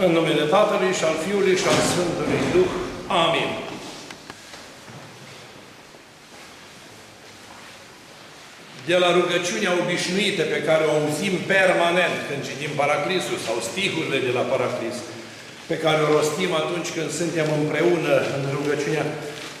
În 0.00 0.10
numele 0.12 0.44
Tatălui 0.56 0.92
și 0.98 1.04
al 1.04 1.16
Fiului 1.24 1.56
și 1.60 1.66
al 1.72 1.80
Sfântului 1.90 2.40
Duh. 2.54 2.70
Amin. 3.24 3.50
De 8.88 8.96
la 9.02 9.10
rugăciunea 9.18 9.72
obișnuită 9.82 10.42
pe 10.54 10.60
care 10.68 10.82
o 10.86 10.94
auzim 10.98 11.34
permanent 11.54 12.16
când 12.28 12.40
citim 12.48 12.72
Paraclisul 12.80 13.38
sau 13.46 13.56
stihurile 13.68 14.18
de 14.26 14.32
la 14.38 14.44
Paraclis, 14.50 14.96
pe 15.70 15.76
care 15.84 15.98
o 16.02 16.12
rostim 16.16 16.52
atunci 16.62 16.90
când 16.96 17.10
suntem 17.20 17.46
împreună 17.60 18.14
în 18.36 18.42
rugăciunea 18.56 19.06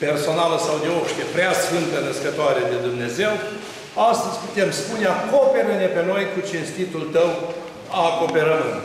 personală 0.04 0.56
sau 0.66 0.76
de 0.84 0.90
obște, 1.00 1.22
prea 1.34 1.52
sfântă 1.64 1.96
născătoare 2.00 2.62
de 2.72 2.78
Dumnezeu, 2.88 3.32
astăzi 4.10 4.40
putem 4.44 4.70
spune, 4.80 5.06
acoperă-ne 5.16 5.88
pe 5.96 6.02
noi 6.10 6.24
cu 6.32 6.40
cinstitul 6.50 7.04
Tău 7.16 7.30
acoperământ. 8.06 8.84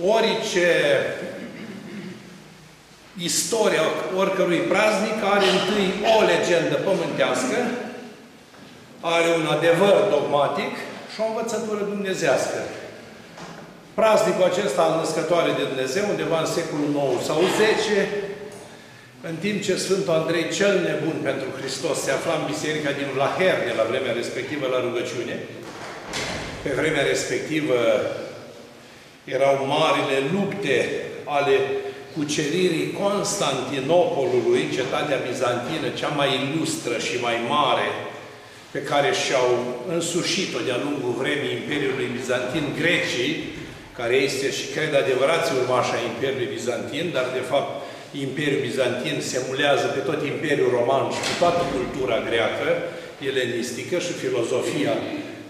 Orice 0.00 0.68
istoria 3.18 3.82
oricărui 4.16 4.62
praznic 4.72 5.18
are 5.34 5.46
întâi 5.56 5.88
o 6.16 6.18
legendă 6.32 6.74
pământească, 6.74 7.58
are 9.00 9.28
un 9.40 9.46
adevăr 9.56 9.96
dogmatic 10.14 10.74
și 11.12 11.18
o 11.20 11.28
învățătură 11.30 11.80
dumnezească. 11.92 12.58
Praznicul 13.98 14.48
acesta 14.50 14.82
al 14.82 14.94
născătoare 15.00 15.50
de 15.58 15.64
Dumnezeu, 15.70 16.04
undeva 16.08 16.38
în 16.40 16.50
secolul 16.56 16.90
IX 16.96 17.24
sau 17.28 17.38
X, 17.78 17.80
în 19.30 19.36
timp 19.44 19.58
ce 19.62 19.84
Sfântul 19.86 20.18
Andrei 20.20 20.46
cel 20.58 20.74
nebun 20.86 21.18
pentru 21.28 21.48
Hristos 21.58 21.96
se 22.02 22.10
afla 22.10 22.34
în 22.36 22.48
biserica 22.52 22.90
din 23.00 23.08
Vlaherne 23.16 23.72
la 23.80 23.88
vremea 23.90 24.12
respectivă 24.20 24.66
la 24.70 24.80
rugăciune, 24.86 25.36
pe 26.62 26.70
vremea 26.78 27.04
respectivă 27.12 27.76
erau 29.24 29.66
marile 29.66 30.18
lupte 30.34 30.78
ale 31.24 31.54
cuceririi 32.16 32.94
Constantinopolului, 33.02 34.62
cetatea 34.76 35.24
bizantină, 35.28 35.86
cea 36.00 36.12
mai 36.18 36.30
ilustră 36.38 36.94
și 37.06 37.16
mai 37.26 37.36
mare, 37.48 37.88
pe 38.74 38.82
care 38.90 39.10
și-au 39.22 39.48
însușit-o 39.94 40.60
de-a 40.66 40.82
lungul 40.86 41.14
vremii 41.22 41.56
Imperiului 41.60 42.14
Bizantin, 42.18 42.66
grecii, 42.80 43.32
care 43.98 44.14
este 44.28 44.46
și 44.56 44.64
cred 44.74 44.90
adevărați 44.94 45.52
urmașa 45.60 45.96
Imperiului 46.10 46.54
Bizantin, 46.56 47.06
dar 47.16 47.26
de 47.38 47.44
fapt 47.50 47.72
Imperiul 48.26 48.66
Bizantin 48.68 49.16
se 49.30 49.38
mulează 49.48 49.86
pe 49.92 50.02
tot 50.08 50.20
Imperiul 50.34 50.74
Roman 50.78 51.04
și 51.14 51.22
pe 51.28 51.34
toată 51.42 51.62
cultura 51.74 52.16
greacă, 52.28 52.68
elenistică 53.30 53.96
și 54.06 54.20
filozofia 54.22 54.94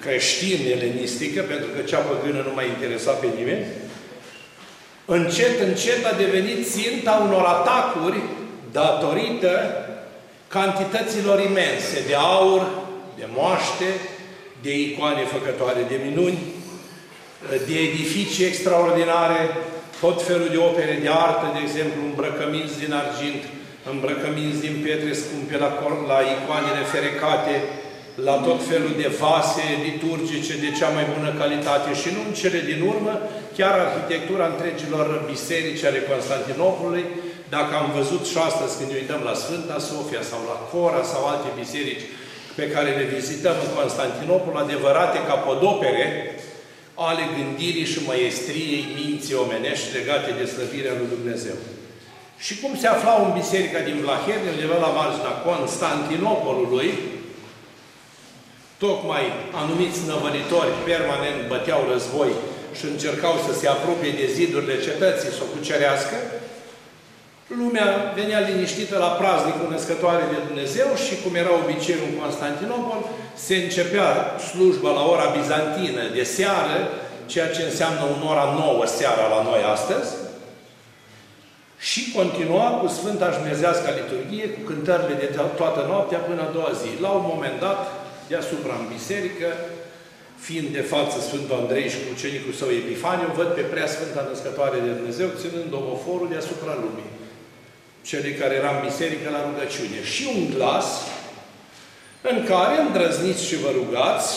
creștin-elenistică, 0.05 1.41
pentru 1.42 1.69
că 1.75 1.81
cea 1.81 1.98
păgână 1.98 2.41
nu 2.47 2.55
mai 2.55 2.67
interesa 2.69 3.12
pe 3.12 3.27
nimeni, 3.39 3.64
încet, 5.05 5.61
încet 5.61 6.05
a 6.05 6.17
devenit 6.17 6.70
ținta 6.70 7.22
unor 7.27 7.44
atacuri 7.44 8.20
datorită 8.72 9.53
cantităților 10.48 11.41
imense 11.41 11.98
de 12.06 12.14
aur, 12.14 12.62
de 13.19 13.27
moaște, 13.36 13.91
de 14.62 14.78
icoane 14.78 15.25
făcătoare 15.25 15.83
de 15.89 15.98
minuni, 16.06 16.39
de 17.66 17.75
edificii 17.89 18.44
extraordinare, 18.47 19.41
tot 20.00 20.22
felul 20.28 20.48
de 20.50 20.56
opere 20.56 20.98
de 21.03 21.09
artă, 21.09 21.47
de 21.55 21.61
exemplu, 21.66 22.00
îmbrăcăminți 22.05 22.78
din 22.83 22.92
argint, 23.03 23.42
îmbrăcăminți 23.91 24.61
din 24.66 24.77
pietre 24.84 25.12
scumpe 25.12 25.56
la, 25.64 25.70
la 26.12 26.19
icoanele 26.34 26.83
ferecate, 26.94 27.55
la 28.14 28.36
tot 28.46 28.60
felul 28.70 28.94
de 29.02 29.10
vase 29.24 29.64
liturgice 29.88 30.55
de 30.64 30.70
cea 30.78 30.91
mai 30.96 31.06
bună 31.14 31.30
calitate 31.41 31.91
și 32.00 32.08
nu 32.14 32.20
în 32.27 32.34
cele 32.41 32.60
din 32.70 32.80
urmă, 32.92 33.14
chiar 33.56 33.74
arhitectura 33.78 34.46
întregilor 34.50 35.06
biserici 35.32 35.84
ale 35.84 36.00
Constantinopolului, 36.10 37.04
dacă 37.56 37.72
am 37.77 37.88
văzut 37.98 38.22
și 38.30 38.38
astăzi 38.48 38.77
când 38.77 38.91
ne 38.91 39.00
uităm 39.02 39.22
la 39.28 39.34
Sfânta 39.42 39.78
Sofia 39.88 40.22
sau 40.30 40.41
la 40.50 40.58
Cora 40.70 41.03
sau 41.12 41.22
alte 41.26 41.48
biserici 41.62 42.06
pe 42.59 42.64
care 42.75 42.91
le 42.98 43.06
vizităm 43.14 43.56
în 43.64 43.70
Constantinopol, 43.78 44.54
adevărate 44.56 45.19
capodopere 45.31 46.08
ale 47.08 47.25
gândirii 47.37 47.91
și 47.92 48.06
măestriei 48.08 48.84
minții 48.98 49.42
omenești 49.44 49.94
legate 49.98 50.31
de 50.38 50.47
slăvirea 50.54 50.94
lui 50.98 51.12
Dumnezeu. 51.16 51.58
Și 52.44 52.53
cum 52.60 52.72
se 52.82 52.88
aflau 52.91 53.19
în 53.25 53.32
biserica 53.41 53.81
din 53.88 53.98
Vlaherne, 54.04 54.48
undeva 54.54 54.78
la 54.87 54.97
marginea 55.00 55.34
Constantinopolului, 55.48 56.91
tocmai 58.84 59.25
anumiți 59.62 60.00
năvălitori 60.10 60.72
permanent 60.91 61.38
băteau 61.53 61.81
război 61.93 62.32
și 62.78 62.84
încercau 62.93 63.34
să 63.47 63.53
se 63.60 63.66
apropie 63.76 64.12
de 64.20 64.26
zidurile 64.38 64.76
cetății, 64.87 65.37
să 65.37 65.43
o 65.44 65.53
cucerească, 65.54 66.16
lumea 67.60 67.88
venea 68.19 68.41
liniștită 68.48 68.94
la 69.04 69.10
praznicul 69.20 69.69
născătoare 69.70 70.25
de 70.32 70.38
Dumnezeu 70.48 70.88
și, 71.04 71.15
cum 71.22 71.32
era 71.43 71.53
obiceiul 71.62 72.09
în 72.09 72.16
Constantinopol, 72.22 73.00
se 73.47 73.54
începea 73.56 74.09
slujba 74.48 74.91
la 74.99 75.04
ora 75.12 75.28
bizantină 75.38 76.03
de 76.16 76.25
seară, 76.37 76.78
ceea 77.32 77.49
ce 77.54 77.62
înseamnă 77.64 78.03
un 78.14 78.22
ora 78.32 78.47
nouă 78.60 78.84
seara 78.99 79.25
la 79.34 79.41
noi 79.50 79.62
astăzi, 79.76 80.10
și 81.91 82.00
continua 82.19 82.66
cu 82.81 82.87
Sfânta 82.97 83.28
Jmezească 83.37 83.88
liturghie, 84.00 84.47
cu 84.54 84.60
cântările 84.69 85.14
de 85.22 85.28
toată 85.60 85.81
noaptea 85.91 86.20
până 86.28 86.41
a 86.43 86.53
doua 86.56 86.72
zi. 86.81 86.91
La 87.04 87.10
un 87.19 87.25
moment 87.32 87.56
dat, 87.66 87.81
deasupra 88.34 88.75
în 88.81 88.87
biserică, 88.97 89.48
fiind 90.47 90.69
de 90.78 90.84
față 90.93 91.16
Sfântul 91.20 91.59
Andrei 91.60 91.88
și 91.93 92.00
cu 92.03 92.09
ucenicul 92.16 92.54
său 92.60 92.70
Epifaniu, 92.81 93.28
văd 93.38 93.48
pe 93.54 93.65
prea 93.72 93.88
Sfânta 93.94 94.22
Născătoare 94.28 94.78
de 94.87 94.93
Dumnezeu 94.98 95.28
ținând 95.43 95.70
omoforul 95.81 96.28
deasupra 96.34 96.75
lumii. 96.84 97.10
Celui 98.09 98.34
care 98.41 98.54
era 98.60 98.70
în 98.75 98.84
biserică 98.88 99.28
la 99.31 99.44
rugăciune. 99.48 99.98
Și 100.12 100.25
un 100.34 100.43
glas 100.54 100.87
în 102.31 102.38
care 102.50 102.75
îndrăzniți 102.81 103.47
și 103.48 103.56
vă 103.65 103.70
rugați 103.81 104.31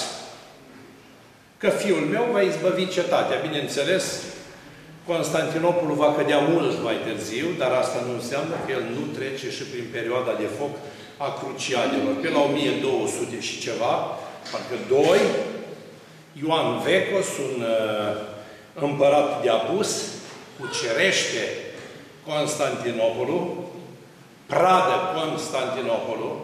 că 1.62 1.70
Fiul 1.82 2.06
meu 2.16 2.26
va 2.34 2.42
izbăvi 2.42 2.96
cetatea. 2.98 3.44
Bineînțeles, 3.48 4.06
Constantinopolul 5.12 6.02
va 6.04 6.16
cădea 6.18 6.40
mult 6.52 6.84
mai 6.88 6.98
târziu, 7.06 7.48
dar 7.62 7.72
asta 7.72 8.00
nu 8.08 8.14
înseamnă 8.14 8.56
că 8.64 8.70
el 8.78 8.84
nu 8.96 9.04
trece 9.18 9.48
și 9.56 9.64
prin 9.72 9.88
perioada 9.96 10.34
de 10.42 10.50
foc 10.58 10.74
a 11.18 11.32
cruciadelor. 11.40 12.16
Pe 12.22 12.30
la 12.30 12.40
1200 12.40 13.40
și 13.40 13.60
ceva, 13.60 13.94
parcă 14.52 14.76
doi, 14.88 15.20
Ioan 16.44 16.82
Vecos, 16.82 17.28
un 17.38 17.62
uh, 17.62 18.22
împărat 18.74 19.42
de 19.42 19.50
apus, 19.50 20.02
cucerește 20.60 21.44
Constantinopolul, 22.28 23.64
pradă 24.46 24.96
Constantinopolul, 25.20 26.36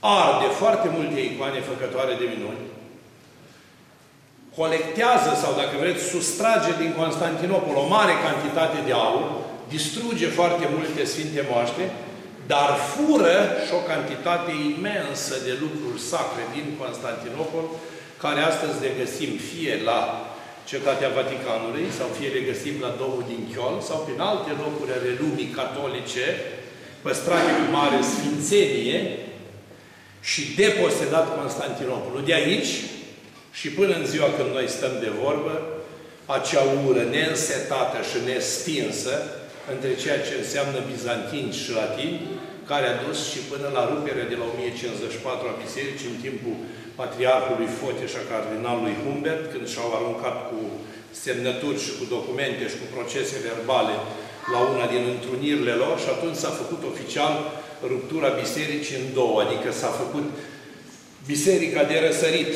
arde 0.00 0.48
foarte 0.60 0.88
multe 0.96 1.20
icoane 1.20 1.60
făcătoare 1.60 2.14
de 2.18 2.26
minuni, 2.34 2.62
colectează 4.56 5.30
sau, 5.42 5.52
dacă 5.60 5.74
vreți, 5.78 6.04
sustrage 6.04 6.70
din 6.82 6.92
Constantinopol 7.00 7.76
o 7.76 7.86
mare 7.96 8.12
cantitate 8.26 8.78
de 8.86 8.92
aur, 8.92 9.24
distruge 9.68 10.26
foarte 10.26 10.68
multe 10.76 11.04
sfinte 11.04 11.46
moaște, 11.50 11.84
dar 12.52 12.70
fură 12.92 13.36
și 13.64 13.72
o 13.78 13.82
cantitate 13.92 14.52
imensă 14.72 15.34
de 15.46 15.52
lucruri 15.64 16.00
sacre 16.10 16.44
din 16.56 16.66
Constantinopol, 16.80 17.66
care 18.22 18.40
astăzi 18.50 18.82
le 18.84 18.92
găsim 19.00 19.32
fie 19.48 19.74
la 19.90 20.00
Cetatea 20.70 21.10
Vaticanului, 21.18 21.86
sau 21.98 22.08
fie 22.18 22.30
le 22.36 22.42
găsim 22.50 22.76
la 22.84 22.92
Domul 23.00 23.24
din 23.32 23.42
Chiol, 23.50 23.76
sau 23.88 23.98
prin 24.06 24.20
alte 24.30 24.52
locuri 24.64 24.94
ale 24.98 25.10
lumii 25.22 25.54
catolice, 25.58 26.26
păstrate 27.06 27.50
cu 27.58 27.66
mare 27.78 28.00
sfințenie 28.12 29.00
și 30.30 30.42
deposedat 30.62 31.26
Constantinopolul. 31.38 32.22
De 32.28 32.34
aici, 32.40 32.72
și 33.58 33.68
până 33.78 33.92
în 33.96 34.06
ziua 34.12 34.30
când 34.36 34.50
noi 34.52 34.68
stăm 34.76 34.94
de 35.04 35.10
vorbă, 35.22 35.54
acea 36.36 36.64
ură 36.86 37.02
neînsetată 37.12 37.98
și 38.10 38.18
nestinsă 38.30 39.14
între 39.72 39.92
ceea 40.02 40.20
ce 40.26 40.34
înseamnă 40.38 40.78
bizantini 40.92 41.52
și 41.60 41.70
latini, 41.78 42.20
care 42.70 42.86
a 42.88 43.00
dus 43.06 43.18
și 43.30 43.40
până 43.50 43.66
la 43.76 43.82
ruperea 43.92 44.30
de 44.32 44.36
la 44.40 44.46
1054 44.46 45.48
a 45.48 45.60
bisericii 45.64 46.12
în 46.12 46.18
timpul 46.26 46.56
patriarhului 47.00 47.68
Foteș 47.78 48.10
și 48.12 48.20
a 48.20 48.30
cardinalului 48.32 49.00
Humbert, 49.04 49.42
când 49.52 49.66
și-au 49.72 49.90
aruncat 49.92 50.36
cu 50.48 50.60
semnături 51.24 51.82
și 51.84 51.92
cu 51.98 52.04
documente 52.14 52.64
și 52.70 52.80
cu 52.80 52.88
procese 52.96 53.36
verbale 53.48 53.94
la 54.52 54.60
una 54.72 54.86
din 54.94 55.04
întrunirile 55.14 55.74
lor 55.82 55.94
și 56.04 56.10
atunci 56.14 56.40
s-a 56.42 56.52
făcut 56.60 56.80
oficial 56.92 57.34
ruptura 57.90 58.30
bisericii 58.42 59.00
în 59.02 59.06
două, 59.18 59.36
adică 59.44 59.68
s-a 59.80 59.92
făcut 60.02 60.26
biserica 61.32 61.82
de 61.90 61.96
răsărit, 62.06 62.52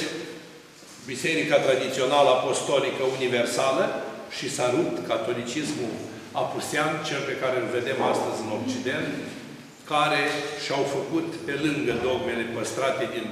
biserica 1.13 1.57
tradițională 1.67 2.31
apostolică 2.35 3.03
universală 3.17 3.85
și 4.37 4.47
s-a 4.55 4.67
rupt 4.77 4.97
catolicismul 5.11 5.93
apusean, 6.43 6.91
cel 7.09 7.21
pe 7.27 7.39
care 7.43 7.57
îl 7.59 7.69
vedem 7.79 7.99
astăzi 8.13 8.43
în 8.45 8.51
Occident, 8.59 9.09
care 9.93 10.23
și-au 10.65 10.85
făcut, 10.97 11.29
pe 11.47 11.55
lângă 11.65 11.93
dogmele 12.07 12.45
păstrate 12.57 13.05
din 13.15 13.27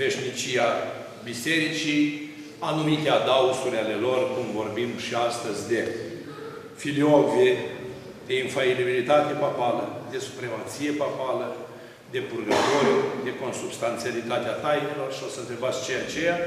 veșnicia 0.00 0.68
bisericii, 1.24 2.02
anumite 2.58 3.10
adausuri 3.10 3.76
ale 3.82 3.96
lor, 4.06 4.20
cum 4.34 4.46
vorbim 4.60 4.90
și 5.04 5.14
astăzi 5.28 5.68
de 5.72 5.80
filiovie, 6.82 7.52
de 8.26 8.34
infailibilitate 8.44 9.32
papală, 9.44 9.84
de 10.12 10.18
supremație 10.28 10.90
papală, 10.90 11.46
de 12.14 12.20
purgatoriu, 12.30 13.00
de 13.26 13.32
consubstanțialitatea 13.42 14.54
tainelor 14.64 15.10
și 15.16 15.22
o 15.26 15.30
să 15.34 15.38
întrebați 15.40 15.84
ce 15.86 15.94
aceea. 16.04 16.38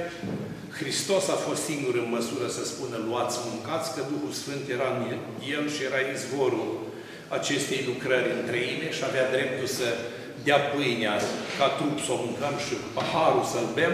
Hristos 0.80 1.24
a 1.36 1.38
fost 1.48 1.62
singur 1.72 1.94
în 2.02 2.10
măsură 2.18 2.48
să 2.58 2.64
spună 2.66 2.98
luați, 3.08 3.38
mâncați, 3.48 3.94
că 3.96 4.02
Duhul 4.14 4.34
Sfânt 4.42 4.64
era 4.76 4.88
în 4.96 5.02
El 5.56 5.64
și 5.74 5.82
era 5.90 6.00
izvorul 6.16 6.70
acestei 7.40 7.82
lucrări 7.90 8.34
în 8.36 8.42
treime 8.50 8.88
și 8.98 9.04
avea 9.06 9.26
dreptul 9.34 9.68
să 9.80 9.88
dea 10.48 10.60
pâinea 10.72 11.16
ca 11.58 11.68
trup 11.78 11.96
să 12.06 12.12
o 12.14 12.22
mâncăm 12.26 12.56
și 12.66 12.76
paharul 12.98 13.46
să-l 13.54 13.70
bem, 13.80 13.94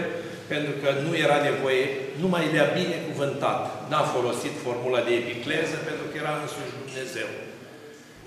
pentru 0.52 0.74
că 0.82 0.88
nu 1.04 1.12
era 1.24 1.38
nevoie, 1.50 1.84
numai 2.22 2.44
le-a 2.52 2.68
binecuvântat. 2.80 3.60
N-a 3.90 4.04
folosit 4.16 4.54
formula 4.66 5.00
de 5.06 5.12
epicleză, 5.22 5.76
pentru 5.88 6.04
că 6.08 6.14
era 6.22 6.32
însuși 6.42 6.78
Dumnezeu. 6.82 7.28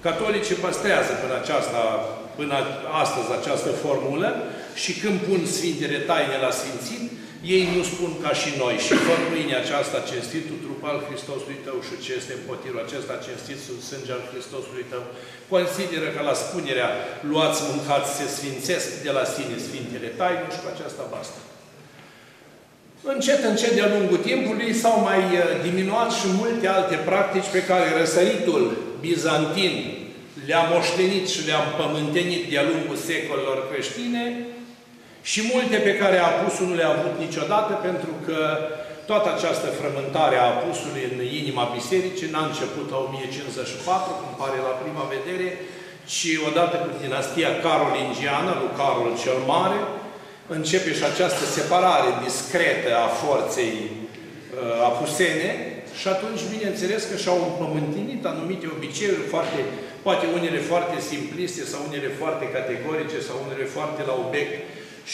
Catolicii 0.06 0.64
păstrează 0.66 1.12
până, 1.24 1.36
aceasta, 1.42 1.82
până 2.38 2.56
astăzi 3.04 3.30
această 3.40 3.72
formulă 3.84 4.30
și 4.84 4.92
când 5.02 5.18
pun 5.28 5.42
Sfintele 5.58 6.00
Taine 6.10 6.38
la 6.46 6.52
Sfințit, 6.60 7.04
ei 7.56 7.64
nu 7.76 7.84
spun 7.92 8.12
ca 8.24 8.32
și 8.42 8.50
noi 8.64 8.76
și 8.86 8.94
fă 9.06 9.16
pâinea 9.30 9.60
aceasta 9.62 10.08
cinstitul 10.12 10.58
trup 10.64 10.82
al 10.92 11.00
Hristosului 11.08 11.60
tău 11.66 11.78
și 11.88 11.96
ce 12.04 12.12
este 12.20 12.36
potirul 12.48 12.84
acesta 12.86 13.24
cinstit 13.26 13.60
sub 13.68 13.80
sânge 13.90 14.12
al 14.14 14.24
Hristosului 14.32 14.86
tău. 14.92 15.04
Consideră 15.54 16.08
că 16.16 16.22
la 16.30 16.36
spunerea 16.44 16.90
luați, 17.32 17.60
mâncați, 17.70 18.16
se 18.18 18.26
sfințesc 18.38 18.88
de 19.06 19.12
la 19.18 19.26
sine 19.34 19.56
Sfintele 19.68 20.10
Taine 20.20 20.48
și 20.54 20.62
cu 20.64 20.70
aceasta 20.74 21.04
basta. 21.16 21.40
Încet, 23.14 23.42
încet, 23.52 23.74
de-a 23.78 23.94
lungul 23.96 24.20
timpului, 24.30 24.70
s-au 24.82 24.98
mai 25.10 25.22
uh, 25.34 25.44
diminuat 25.68 26.10
și 26.20 26.28
multe 26.42 26.68
alte 26.68 26.96
practici 27.10 27.54
pe 27.56 27.62
care 27.70 27.98
răsăritul 28.00 28.64
bizantin 29.06 29.74
le-a 30.48 30.64
moștenit 30.72 31.26
și 31.34 31.46
le-a 31.48 31.62
împământenit 31.68 32.44
de-a 32.52 32.68
lungul 32.72 32.98
secolelor 33.10 33.60
creștine 33.70 34.24
și 35.32 35.40
multe 35.54 35.78
pe 35.88 35.94
care 36.02 36.18
apusul 36.20 36.68
nu 36.68 36.76
le-a 36.80 36.94
avut 36.98 37.16
niciodată, 37.26 37.74
pentru 37.88 38.14
că 38.26 38.40
toată 39.10 39.28
această 39.32 39.68
frământare 39.80 40.38
a 40.40 40.52
apusului 40.54 41.04
în 41.12 41.18
inima 41.42 41.74
bisericii 41.78 42.32
n-a 42.34 42.44
început 42.48 42.88
la 42.94 42.98
1054, 42.98 44.20
cum 44.20 44.32
pare 44.42 44.60
la 44.68 44.74
prima 44.82 45.06
vedere, 45.16 45.48
ci 46.14 46.28
odată 46.50 46.76
cu 46.84 46.90
dinastia 47.04 47.52
carolingiană, 47.66 48.52
lui 48.62 48.76
Carol 48.80 49.12
cel 49.24 49.40
Mare, 49.54 49.80
începe 50.58 50.92
și 50.98 51.06
această 51.12 51.44
separare 51.58 52.10
discretă 52.26 52.92
a 53.06 53.08
forței 53.22 53.76
uh, 53.90 54.90
apusene 54.90 55.50
și 56.00 56.08
atunci, 56.16 56.42
bineînțeles 56.56 57.02
că 57.10 57.16
și-au 57.24 57.40
împământinit 57.48 58.22
anumite 58.32 58.66
obiceiuri 58.76 59.32
foarte, 59.34 59.60
poate 60.06 60.26
unele 60.38 60.60
foarte 60.72 60.98
simpliste 61.12 61.64
sau 61.72 61.80
unele 61.90 62.10
foarte 62.20 62.46
categorice 62.58 63.18
sau 63.28 63.36
unele 63.46 63.66
foarte 63.76 64.02
la 64.10 64.16
obiect 64.26 64.56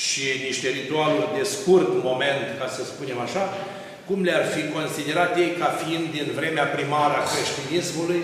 și 0.01 0.23
niște 0.47 0.67
ritualuri 0.79 1.35
de 1.37 1.43
scurt 1.55 1.91
moment, 2.09 2.45
ca 2.59 2.67
să 2.75 2.81
spunem 2.83 3.19
așa, 3.27 3.43
cum 4.07 4.19
le-ar 4.27 4.45
fi 4.53 4.61
considerat 4.77 5.31
ei 5.43 5.51
ca 5.61 5.69
fiind 5.81 6.05
din 6.17 6.27
vremea 6.39 6.67
primară 6.75 7.15
a 7.17 7.27
creștinismului 7.31 8.21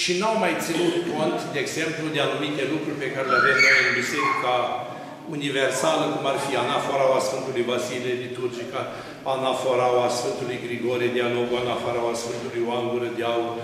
și 0.00 0.12
n-au 0.18 0.36
mai 0.44 0.54
ținut 0.66 0.94
cont, 1.12 1.38
de 1.54 1.60
exemplu, 1.64 2.04
de 2.14 2.20
anumite 2.26 2.62
lucruri 2.72 3.02
pe 3.02 3.12
care 3.14 3.26
le 3.30 3.38
avem 3.40 3.58
noi 3.64 3.78
în 3.86 3.92
biserica 4.00 4.56
universală, 5.36 6.04
cum 6.14 6.24
ar 6.32 6.38
fi 6.46 6.54
anaforaua 6.64 7.20
Sfântului 7.28 7.68
Vasile 7.70 8.12
liturgica, 8.24 8.80
anaforaua 9.34 10.08
Sfântului 10.18 10.62
Grigore 10.64 11.06
Dialogul, 11.16 11.62
anaforaua 11.64 12.14
Sfântului 12.22 12.60
Ioan 12.64 12.84
Gură 12.90 13.08
de 13.18 13.24
Aur, 13.34 13.54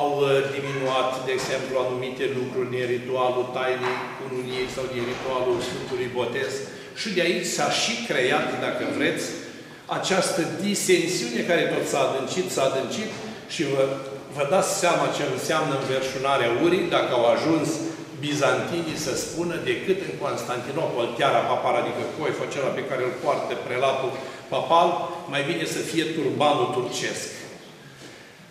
au 0.00 0.10
uh, 0.18 0.28
diminuat, 0.54 1.10
de 1.26 1.32
exemplu, 1.38 1.74
anumite 1.84 2.24
lucruri 2.38 2.72
din 2.74 2.84
ritualul 2.94 3.46
tainei 3.56 3.98
cununiei 4.18 4.74
sau 4.74 4.84
din 4.94 5.04
ritualul 5.12 5.58
Sfântului 5.68 6.14
Botez. 6.16 6.54
Și 7.00 7.08
de 7.16 7.20
aici 7.26 7.46
s-a 7.56 7.68
și 7.82 7.94
creat, 8.08 8.48
dacă 8.66 8.84
vreți, 8.96 9.24
această 9.98 10.42
disensiune 10.66 11.40
care 11.50 11.64
tot 11.74 11.84
s-a 11.92 12.00
adâncit, 12.06 12.46
s-a 12.54 12.64
adâncit 12.70 13.10
și 13.54 13.62
vă, 13.72 13.84
vă 14.36 14.44
dați 14.52 14.72
seama 14.82 15.14
ce 15.16 15.22
înseamnă 15.34 15.72
înverșunarea 15.76 16.50
urii, 16.64 16.92
dacă 16.96 17.10
au 17.14 17.24
ajuns 17.34 17.68
bizantinii 18.26 19.04
să 19.06 19.12
spună 19.24 19.54
decât 19.70 19.98
în 20.08 20.14
Constantinopol, 20.24 21.06
tiara 21.16 21.42
papal, 21.52 21.74
adică 21.78 22.02
coiful 22.18 22.46
acela 22.48 22.70
pe 22.78 22.86
care 22.88 23.02
îl 23.04 23.14
poartă 23.22 23.52
prelatul 23.66 24.12
papal, 24.54 24.88
mai 25.32 25.42
bine 25.48 25.64
să 25.74 25.80
fie 25.90 26.04
turbanul 26.16 26.68
turcesc. 26.76 27.28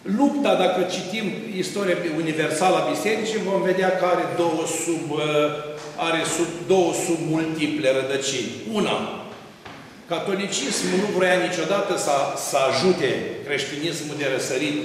Lupta, 0.06 0.54
dacă 0.56 0.82
citim 0.96 1.32
istoria 1.58 1.98
universală 2.18 2.76
a 2.76 2.90
Bisericii, 2.90 3.48
vom 3.50 3.62
vedea 3.62 3.92
că 3.98 4.06
are 4.06 4.26
două 4.38 4.64
sub, 4.84 5.12
uh, 5.12 5.22
are 5.96 6.22
sub, 6.36 6.50
două 6.68 6.92
sub 7.06 7.20
multiple 7.36 7.90
rădăcini. 7.98 8.52
Una, 8.74 8.98
catolicismul 10.08 11.00
nu 11.04 11.18
vrea 11.18 11.36
niciodată 11.48 11.94
să, 11.98 12.16
să 12.50 12.58
ajute 12.70 13.10
creștinismul 13.46 14.16
de 14.18 14.28
răsărit 14.34 14.78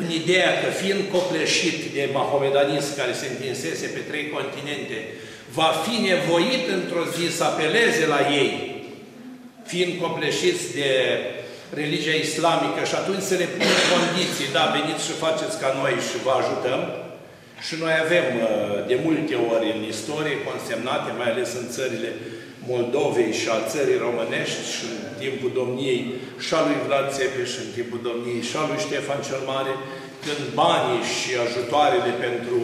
în 0.00 0.06
ideea 0.20 0.50
că 0.62 0.68
fiind 0.80 1.00
copleșit 1.12 1.78
de 1.96 2.08
mahomedanism 2.12 2.96
care 2.96 3.12
se 3.12 3.26
întinsese 3.30 3.86
pe 3.94 4.02
trei 4.08 4.26
continente, 4.36 4.98
va 5.58 5.70
fi 5.84 5.94
nevoit 6.10 6.64
într-o 6.78 7.04
zi 7.14 7.36
să 7.36 7.44
apeleze 7.44 8.04
la 8.14 8.20
ei, 8.40 8.52
fiind 9.70 9.92
copleșiți 10.02 10.64
de 10.74 10.90
religia 11.78 12.16
islamică 12.26 12.80
și 12.90 12.96
atunci 13.00 13.28
să 13.30 13.34
le 13.42 13.48
pună 13.54 13.76
condiții, 13.94 14.54
da, 14.56 14.64
veniți 14.76 15.06
și 15.08 15.20
faceți 15.24 15.58
ca 15.62 15.70
noi 15.80 15.94
și 16.08 16.16
vă 16.24 16.32
ajutăm. 16.40 16.82
Și 17.66 17.74
noi 17.82 17.94
avem 18.04 18.26
uh, 18.38 18.46
de 18.90 18.96
multe 19.06 19.34
ori 19.52 19.66
în 19.76 19.80
istorie 19.94 20.36
consemnate, 20.48 21.08
mai 21.18 21.28
ales 21.30 21.50
în 21.60 21.66
țările 21.76 22.10
Moldovei 22.70 23.32
și 23.40 23.48
a 23.56 23.58
țării 23.72 24.02
românești 24.06 24.62
și 24.74 24.86
în 25.08 25.12
timpul 25.22 25.50
domniei 25.60 26.02
și 26.44 26.52
a 26.58 26.60
lui 26.66 26.78
Vlad 26.86 27.06
Țepeș, 27.16 27.50
în 27.64 27.70
timpul 27.76 28.00
domniei 28.08 28.46
și 28.48 28.54
a 28.60 28.62
lui 28.68 28.84
Ștefan 28.86 29.20
cel 29.28 29.42
Mare, 29.52 29.74
când 30.24 30.42
banii 30.62 31.02
și 31.16 31.30
ajutoarele 31.46 32.12
pentru 32.26 32.56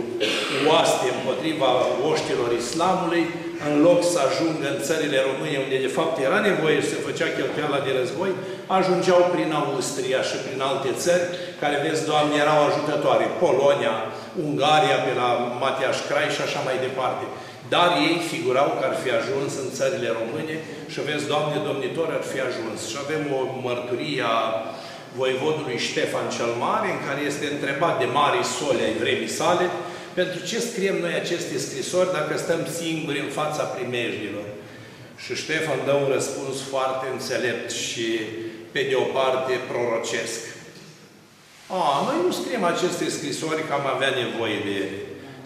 oaste 0.71 1.07
împotriva 1.17 1.71
oștilor 2.11 2.51
islamului, 2.63 3.25
în 3.67 3.75
loc 3.87 4.01
să 4.13 4.19
ajungă 4.29 4.67
în 4.71 4.79
țările 4.89 5.19
României, 5.29 5.65
unde 5.67 5.79
de 5.87 5.95
fapt 5.99 6.15
era 6.29 6.39
nevoie 6.51 6.79
și 6.81 6.93
se 6.93 7.05
făcea 7.09 7.29
cheltuiala 7.37 7.81
de 7.87 7.93
război, 8.01 8.33
ajungeau 8.79 9.23
prin 9.35 9.51
Austria 9.63 10.21
și 10.31 10.37
prin 10.45 10.61
alte 10.71 10.91
țări, 11.05 11.25
care, 11.63 11.77
vezi, 11.85 12.09
Doamne, 12.11 12.37
erau 12.45 12.59
ajutătoare. 12.63 13.27
Polonia, 13.45 13.95
Ungaria, 14.47 14.99
pe 15.05 15.13
la 15.21 15.29
Matiaș 15.63 15.99
Crai 16.09 16.35
și 16.37 16.43
așa 16.47 16.61
mai 16.69 16.77
departe. 16.87 17.25
Dar 17.75 17.89
ei 18.09 18.17
figurau 18.33 18.69
că 18.77 18.83
ar 18.91 18.97
fi 19.03 19.11
ajuns 19.21 19.51
în 19.63 19.69
țările 19.79 20.11
române 20.21 20.55
și 20.93 20.99
vezi, 21.09 21.31
Doamne, 21.33 21.57
domnitor, 21.69 22.09
ar 22.19 22.25
fi 22.33 22.39
ajuns. 22.49 22.79
Și 22.91 22.97
avem 23.05 23.23
o 23.39 23.41
mărturie 23.67 24.25
a 24.37 24.39
voivodului 25.21 25.79
Ștefan 25.89 26.27
cel 26.37 26.53
Mare, 26.67 26.89
în 26.93 27.01
care 27.07 27.21
este 27.31 27.47
întrebat 27.55 27.95
de 28.03 28.09
mari 28.19 28.39
soli 28.57 28.87
ai 28.87 29.01
vremii 29.03 29.37
sale, 29.41 29.67
pentru 30.19 30.41
ce 30.49 30.59
scriem 30.69 30.97
noi 31.05 31.15
aceste 31.23 31.57
scrisori 31.67 32.15
dacă 32.19 32.33
stăm 32.37 32.63
singuri 32.81 33.25
în 33.27 33.31
fața 33.41 33.63
primejdilor? 33.77 34.49
Și 35.23 35.33
Ștefan 35.43 35.81
dă 35.85 35.95
un 36.03 36.09
răspuns 36.17 36.57
foarte 36.73 37.07
înțelept 37.17 37.69
și, 37.87 38.07
pe 38.75 38.83
de 38.91 38.97
o 39.05 39.07
parte, 39.19 39.53
prorocesc. 39.71 40.41
A, 41.79 41.83
noi 42.07 42.19
nu 42.25 42.33
scriem 42.41 42.65
aceste 42.73 43.07
scrisori 43.17 43.67
că 43.67 43.73
am 43.75 43.87
avea 43.95 44.13
nevoie 44.23 44.59
de 44.67 44.73
ele 44.83 44.99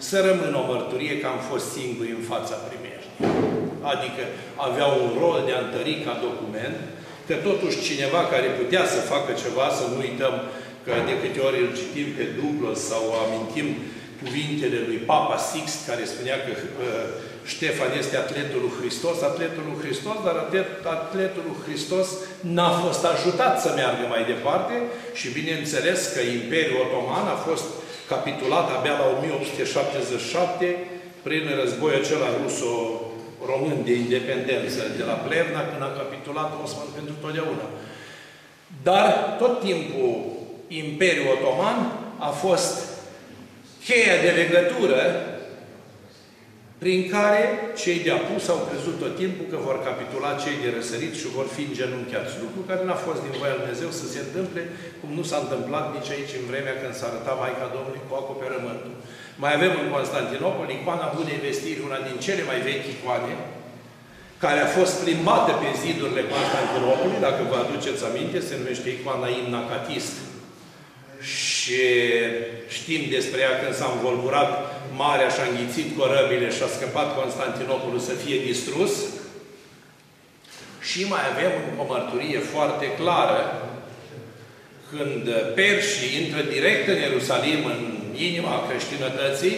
să 0.09 0.15
rămână 0.27 0.55
o 0.59 0.67
mărturie 0.71 1.15
că 1.19 1.27
am 1.29 1.41
fost 1.49 1.65
singuri 1.77 2.15
în 2.17 2.23
fața 2.31 2.55
primeștii. 2.67 3.19
Adică 3.93 4.23
avea 4.67 4.87
un 5.01 5.07
rol 5.21 5.37
de 5.47 5.53
a 5.53 5.63
întări 5.65 6.03
ca 6.05 6.13
document, 6.27 6.77
că 7.27 7.35
totuși 7.47 7.85
cineva 7.87 8.21
care 8.33 8.57
putea 8.61 8.83
să 8.93 9.09
facă 9.13 9.31
ceva, 9.43 9.65
să 9.77 9.83
nu 9.91 9.97
uităm 10.07 10.35
că 10.85 10.91
de 11.09 11.15
câte 11.21 11.39
ori 11.47 11.59
îl 11.63 11.71
citim 11.79 12.07
pe 12.17 12.25
Douglas 12.37 12.79
sau 12.91 13.03
amintim 13.23 13.67
cuvintele 14.23 14.79
lui 14.87 14.99
Papa 15.11 15.37
Six, 15.37 15.65
care 15.87 16.03
spunea 16.05 16.37
că 16.45 16.51
uh, 16.53 16.61
Ștefan 17.45 17.91
este 17.97 18.17
atletul 18.17 18.59
lui 18.65 18.73
Hristos, 18.79 19.21
atletul 19.21 19.63
lui 19.69 19.81
Hristos, 19.83 20.17
dar 20.25 20.35
atlet, 20.35 20.69
atletul 20.97 21.43
lui 21.47 21.61
Hristos 21.65 22.07
n-a 22.55 22.71
fost 22.83 23.03
ajutat 23.13 23.61
să 23.61 23.69
meargă 23.75 24.05
mai 24.09 24.23
departe 24.33 24.75
și 25.19 25.35
bineînțeles 25.37 25.99
că 26.13 26.21
Imperiul 26.39 26.81
Otoman 26.85 27.27
a 27.35 27.37
fost 27.47 27.67
capitulat 28.11 28.67
abia 28.77 28.95
la 29.01 29.05
1877 29.17 30.77
prin 31.21 31.43
războiul 31.61 32.01
acela 32.01 32.29
ruso-român 32.41 33.79
de 33.87 33.93
independență 33.93 34.81
de 34.97 35.03
la 35.03 35.17
Plevna, 35.25 35.61
când 35.69 35.81
a 35.83 35.97
capitulat 36.01 36.49
Osman 36.63 36.89
pentru 36.97 37.13
totdeauna. 37.21 37.67
Dar 38.87 39.35
tot 39.41 39.53
timpul 39.67 40.13
Imperiul 40.67 41.31
Otoman 41.35 41.79
a 42.17 42.31
fost 42.43 42.90
cheia 43.85 44.15
de 44.25 44.31
legătură 44.41 45.01
prin 46.83 47.01
care 47.15 47.41
cei 47.81 47.99
de 48.05 48.11
apus 48.19 48.43
au 48.53 48.61
crezut 48.67 48.95
tot 49.03 49.13
timpul 49.21 49.45
că 49.51 49.57
vor 49.67 49.77
capitula 49.87 50.41
cei 50.43 50.57
de 50.63 50.69
răsărit 50.77 51.13
și 51.21 51.35
vor 51.37 51.47
fi 51.55 51.61
îngenunchiați. 51.65 52.33
Lucru 52.43 52.59
care 52.69 52.81
n-a 52.85 52.99
fost 53.07 53.21
din 53.25 53.33
voia 53.39 53.55
Lui 53.55 53.61
Dumnezeu 53.61 53.91
să 53.99 54.05
se 54.13 54.19
întâmple, 54.23 54.61
cum 54.99 55.09
nu 55.17 55.23
s-a 55.29 55.39
întâmplat 55.41 55.85
nici 55.95 56.13
aici 56.15 56.37
în 56.39 56.45
vremea 56.51 56.75
când 56.81 56.93
s-a 56.95 57.07
arătat 57.09 57.35
Maica 57.41 57.67
Domnului 57.75 58.05
cu 58.07 58.13
acoperământul. 58.21 58.93
Mai 59.43 59.51
avem 59.57 59.73
în 59.81 59.87
Constantinopol 59.95 60.69
icoana 60.71 61.13
Bunei 61.17 61.43
Vestiri, 61.45 61.85
una 61.87 61.99
din 62.07 62.17
cele 62.25 62.43
mai 62.49 62.59
vechi 62.67 62.89
icoane, 62.95 63.33
care 64.43 64.59
a 64.63 64.73
fost 64.77 64.93
plimbată 65.03 65.51
pe 65.61 65.69
zidurile 65.83 66.23
Constantinopolului, 66.33 67.25
dacă 67.27 67.41
vă 67.51 67.57
aduceți 67.59 68.07
aminte, 68.09 68.37
se 68.47 68.53
numește 68.59 68.87
icoana 68.91 69.29
Imna 69.39 69.61
Catist. 69.71 70.15
Și 71.21 71.81
știm 72.67 73.01
despre 73.09 73.39
ea 73.39 73.59
când 73.61 73.75
s-a 73.75 73.91
învolburat 73.95 74.51
marea 74.95 75.29
și 75.29 75.39
a 75.39 75.49
înghițit 75.49 75.97
corăbile 75.97 76.49
și 76.55 76.63
a 76.63 76.75
scăpat 76.77 77.15
Constantinopolul 77.19 77.99
să 77.99 78.13
fie 78.23 78.37
distrus. 78.49 78.93
Și 80.89 80.99
mai 81.13 81.23
avem 81.31 81.51
o 81.81 81.83
mărturie 81.93 82.39
foarte 82.39 82.85
clară 82.99 83.41
când 84.91 85.23
perșii 85.55 86.17
intră 86.21 86.41
direct 86.41 86.87
în 86.87 86.99
Ierusalim, 87.05 87.65
în 87.65 87.81
inima 88.15 88.65
creștinătății, 88.67 89.57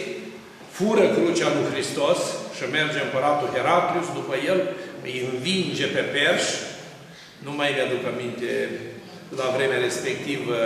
fură 0.70 1.06
crucea 1.08 1.48
lui 1.54 1.70
Hristos 1.72 2.18
și 2.56 2.64
merge 2.70 2.98
împăratul 3.02 3.48
Heraclius, 3.54 4.08
după 4.14 4.34
el 4.50 4.60
îi 5.02 5.28
învinge 5.32 5.86
pe 5.86 6.00
perși, 6.14 6.52
nu 7.44 7.52
mai 7.52 7.70
mi-aduc 7.74 8.02
aminte 8.12 8.50
la 9.36 9.46
vremea 9.56 9.78
respectivă 9.78 10.56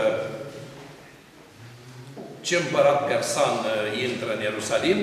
ce 2.49 2.57
împărat 2.57 3.00
persan 3.12 3.55
uh, 3.62 3.73
intră 4.07 4.28
în 4.35 4.40
Ierusalim, 4.49 4.99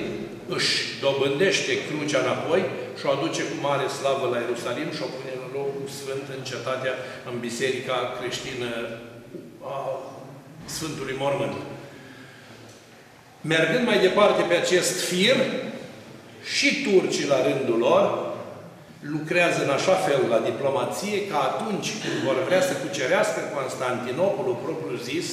își 0.56 0.74
dobândește 1.04 1.74
crucea 1.88 2.20
înapoi 2.24 2.62
și 2.98 3.06
o 3.06 3.10
aduce 3.16 3.42
cu 3.50 3.56
mare 3.68 3.88
slavă 3.98 4.26
la 4.34 4.40
Ierusalim 4.40 4.90
și 4.96 5.02
o 5.06 5.10
pune 5.16 5.34
în 5.44 5.48
locul 5.58 5.88
sfânt 6.00 6.26
în 6.36 6.42
cetatea, 6.50 6.94
în 7.30 7.36
biserica 7.48 7.98
creștină 8.18 8.70
a 9.76 9.78
Sfântului 10.76 11.16
Mormânt. 11.24 11.56
Mergând 13.54 13.86
mai 13.88 14.00
departe 14.08 14.42
pe 14.50 14.56
acest 14.64 14.94
fir, 15.10 15.38
și 16.56 16.70
turcii 16.86 17.32
la 17.34 17.40
rândul 17.48 17.80
lor 17.88 18.06
lucrează 19.16 19.60
în 19.64 19.70
așa 19.78 19.96
fel 20.06 20.22
la 20.30 20.40
diplomație 20.50 21.28
că 21.30 21.36
atunci 21.50 21.90
când 22.02 22.16
vor 22.28 22.38
vrea 22.48 22.62
să 22.62 22.74
cucerească 22.74 23.40
Constantinopolul 23.56 24.58
propriu 24.64 24.98
zis 25.12 25.28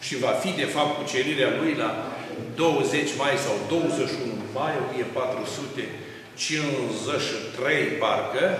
și 0.00 0.18
va 0.18 0.28
fi 0.28 0.50
de 0.50 0.64
fapt 0.64 0.96
cucerirea 0.96 1.50
lui 1.60 1.74
la 1.74 2.14
20 2.54 3.16
mai 3.16 3.36
sau 3.44 3.54
21 3.68 4.32
mai 4.52 4.72
1453 4.90 7.86
parcă, 7.86 8.58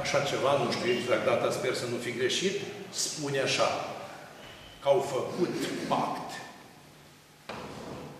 așa 0.00 0.18
ceva, 0.30 0.52
nu 0.62 0.70
știu 0.76 0.90
exact 0.92 1.24
data, 1.24 1.50
sper 1.50 1.74
să 1.74 1.84
nu 1.90 1.96
fi 2.04 2.12
greșit, 2.12 2.56
spune 2.90 3.40
așa, 3.40 3.68
că 4.82 4.88
au 4.88 5.00
făcut 5.14 5.54
pact 5.88 6.30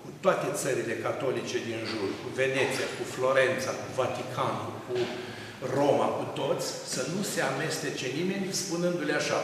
cu 0.02 0.09
toate 0.20 0.47
țările 0.62 0.94
catolice 1.06 1.59
din 1.68 1.80
jur, 1.90 2.09
cu 2.20 2.28
Veneția, 2.35 2.88
cu 2.97 3.04
Florența, 3.14 3.70
cu 3.80 3.88
Vaticanul, 4.00 4.73
cu 4.87 4.97
Roma, 5.75 6.09
cu 6.18 6.25
toți, 6.40 6.66
să 6.94 7.00
nu 7.14 7.23
se 7.23 7.40
amestece 7.40 8.06
nimeni 8.18 8.59
spunându-le 8.62 9.12
așa, 9.12 9.38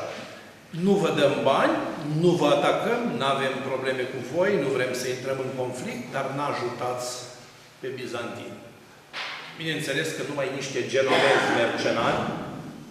nu 0.70 0.92
vă 1.02 1.10
dăm 1.20 1.34
bani, 1.42 1.76
nu 2.20 2.30
vă 2.40 2.46
atacăm, 2.46 3.00
nu 3.18 3.24
avem 3.24 3.54
probleme 3.70 4.02
cu 4.12 4.18
voi, 4.34 4.50
nu 4.62 4.68
vrem 4.76 4.92
să 5.00 5.06
intrăm 5.08 5.38
în 5.46 5.52
conflict, 5.60 6.04
dar 6.12 6.26
n-ajutați 6.36 7.08
pe 7.80 7.88
bizantini. 8.00 8.58
Bineînțeles 9.60 10.08
că 10.16 10.22
numai 10.28 10.48
niște 10.58 10.80
genovezi 10.94 11.46
mercenari, 11.62 12.22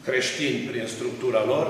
creștini 0.08 0.66
prin 0.70 0.86
structura 0.96 1.44
lor, 1.54 1.68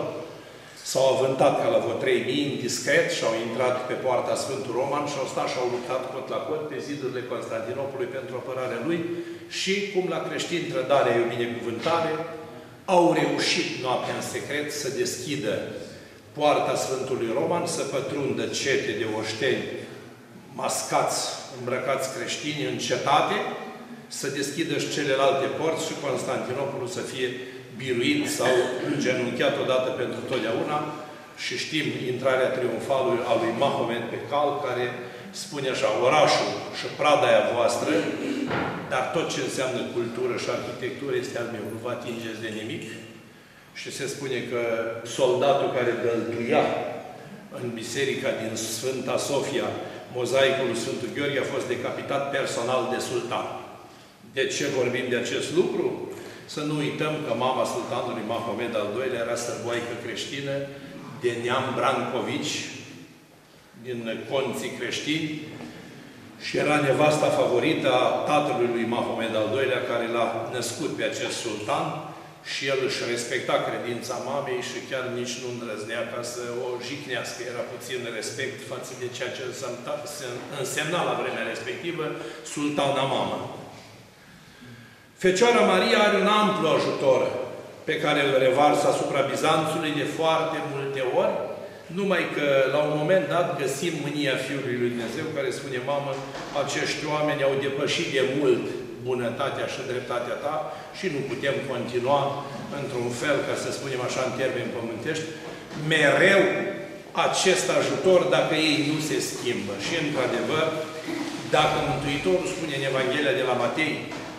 S-au 0.91 1.05
avântat 1.15 1.53
ca 1.61 1.67
la 1.73 1.79
vreo 1.83 1.97
3.000 2.03 2.61
discret 2.65 3.07
și 3.15 3.23
au 3.23 3.35
intrat 3.47 3.75
pe 3.87 3.95
poarta 4.05 4.35
Sfântul 4.43 4.77
Roman 4.79 5.05
și 5.11 5.19
au 5.19 5.27
stat 5.33 5.47
și 5.51 5.59
au 5.61 5.69
luptat 5.75 6.03
cot 6.13 6.27
la 6.35 6.41
cot 6.47 6.61
pe 6.69 6.77
zidurile 6.87 7.29
Constantinopolului 7.33 8.15
pentru 8.17 8.33
apărarea 8.35 8.83
lui 8.87 8.99
și, 9.59 9.73
cum 9.93 10.05
la 10.13 10.19
creștini 10.27 10.71
trădare 10.71 11.09
e 11.11 11.25
o 11.25 11.33
binecuvântare, 11.35 12.11
au 12.95 13.05
reușit 13.21 13.69
noaptea 13.85 14.15
în 14.17 14.25
secret 14.33 14.67
să 14.81 14.97
deschidă 15.01 15.53
poarta 16.37 16.75
Sfântului 16.75 17.29
Roman, 17.39 17.65
să 17.65 17.83
pătrundă 17.95 18.45
cete 18.59 18.91
de 19.01 19.07
oșteni 19.19 19.63
mascați, 20.61 21.19
îmbrăcați 21.57 22.07
creștini 22.15 22.69
în 22.71 22.77
cetate, 22.87 23.37
să 24.19 24.27
deschidă 24.39 24.75
și 24.83 24.93
celelalte 24.97 25.45
porți 25.59 25.87
și 25.87 26.01
Constantinopolul 26.05 26.87
să 26.97 27.03
fie 27.11 27.29
biruit 27.81 28.23
sau 28.37 28.53
genunchiat 29.03 29.55
odată 29.63 29.89
pentru 30.01 30.19
totdeauna 30.29 30.77
și 31.43 31.53
știm 31.63 31.87
intrarea 32.13 32.53
triumfală 32.57 33.11
a 33.31 33.33
lui 33.41 33.53
Mahomet 33.61 34.05
pe 34.09 34.19
cal, 34.29 34.49
care 34.65 34.85
spune 35.43 35.69
așa, 35.69 35.89
orașul 36.07 36.51
și 36.77 36.85
pradaia 36.99 37.43
voastră, 37.55 37.91
dar 38.91 39.03
tot 39.15 39.25
ce 39.33 39.39
înseamnă 39.43 39.81
cultură 39.95 40.33
și 40.43 40.49
arhitectură 40.55 41.15
este 41.17 41.37
al 41.39 41.49
meu, 41.55 41.65
nu 41.73 41.79
vă 41.83 41.89
atingeți 41.97 42.43
de 42.45 42.51
nimic. 42.59 42.83
Și 43.81 43.91
se 43.91 44.07
spune 44.07 44.39
că 44.51 44.61
soldatul 45.17 45.69
care 45.77 45.91
dăltuia 46.05 46.63
în 47.61 47.71
biserica 47.73 48.29
din 48.41 48.55
Sfânta 48.55 49.17
Sofia, 49.17 49.69
mozaicul 50.13 50.65
lui 50.67 50.81
Sfântul 50.83 51.09
Gheorghe 51.15 51.39
a 51.39 51.53
fost 51.53 51.67
decapitat 51.67 52.23
personal 52.31 52.81
de 52.93 52.99
sultan. 53.09 53.45
De 54.33 54.45
ce 54.55 54.65
vorbim 54.79 55.05
de 55.09 55.15
acest 55.15 55.49
lucru? 55.59 56.09
Să 56.45 56.61
nu 56.61 56.75
uităm 56.77 57.13
că 57.25 57.33
mama 57.33 57.65
sultanului 57.75 58.27
Mahomed 58.27 58.75
al 58.75 58.87
II-lea 58.93 59.21
era 59.25 59.35
sărboaică 59.35 59.93
creștină 60.03 60.55
de 61.21 61.31
neam 61.43 61.65
Brancovici, 61.77 62.57
din 63.83 63.99
conții 64.29 64.75
creștini, 64.79 65.41
și 66.45 66.57
era 66.57 66.75
nevasta 66.79 67.29
favorită 67.39 67.89
a 67.93 68.07
tatălui 68.31 68.69
lui 68.73 68.85
Mahomed 68.95 69.35
al 69.35 69.49
II-lea, 69.53 69.81
care 69.91 70.07
l-a 70.15 70.49
născut 70.53 70.91
pe 70.95 71.03
acest 71.03 71.37
sultan 71.45 72.14
și 72.53 72.61
el 72.71 72.79
își 72.87 73.01
respecta 73.13 73.55
credința 73.67 74.15
mamei 74.29 74.61
și 74.69 74.79
chiar 74.89 75.05
nici 75.19 75.35
nu 75.41 75.47
îndrăznea 75.51 76.01
ca 76.11 76.21
să 76.33 76.43
o 76.65 76.67
jicnească. 76.87 77.39
Era 77.51 77.63
puțin 77.73 77.99
respect 78.19 78.57
față 78.71 78.91
de 79.01 79.07
ceea 79.15 79.31
ce 79.35 79.43
însemna 80.61 81.01
la 81.09 81.15
vremea 81.21 81.45
respectivă 81.53 82.05
sultana 82.53 83.03
mama. 83.15 83.39
Fecioara 85.23 85.63
Maria 85.73 85.99
are 86.03 86.17
un 86.23 86.31
amplu 86.43 86.65
ajutor 86.67 87.21
pe 87.89 87.95
care 88.03 88.19
îl 88.25 88.33
revarsă 88.45 88.85
asupra 88.87 89.29
Bizanțului 89.31 89.93
de 90.01 90.07
foarte 90.19 90.57
multe 90.71 91.01
ori, 91.21 91.35
numai 91.99 92.23
că 92.35 92.47
la 92.73 92.79
un 92.87 92.93
moment 93.01 93.25
dat 93.35 93.47
găsim 93.61 93.93
mânia 94.05 94.35
Fiului 94.45 94.77
lui 94.79 94.91
Dumnezeu 94.93 95.25
care 95.35 95.49
spune, 95.57 95.79
mamă, 95.91 96.11
acești 96.63 97.03
oameni 97.13 97.45
au 97.47 97.53
depășit 97.65 98.09
de 98.17 98.23
mult 98.39 98.65
bunătatea 99.09 99.67
și 99.73 99.89
dreptatea 99.91 100.37
ta 100.43 100.55
și 100.97 101.05
nu 101.13 101.19
putem 101.31 101.55
continua 101.71 102.21
într-un 102.79 103.09
fel, 103.21 103.37
ca 103.47 103.55
să 103.63 103.69
spunem 103.69 104.01
așa 104.07 104.21
în 104.25 104.33
termeni 104.41 104.75
pământești, 104.77 105.27
mereu 105.93 106.43
acest 107.27 107.67
ajutor 107.79 108.21
dacă 108.35 108.53
ei 108.69 108.79
nu 108.91 108.97
se 109.09 109.17
schimbă. 109.29 109.73
Și 109.85 109.93
într-adevăr, 110.03 110.65
dacă 111.57 111.75
Mântuitorul 111.89 112.47
spune 112.55 112.73
în 112.77 112.87
Evanghelia 112.91 113.39
de 113.39 113.45
la 113.49 113.59
Matei, 113.63 113.95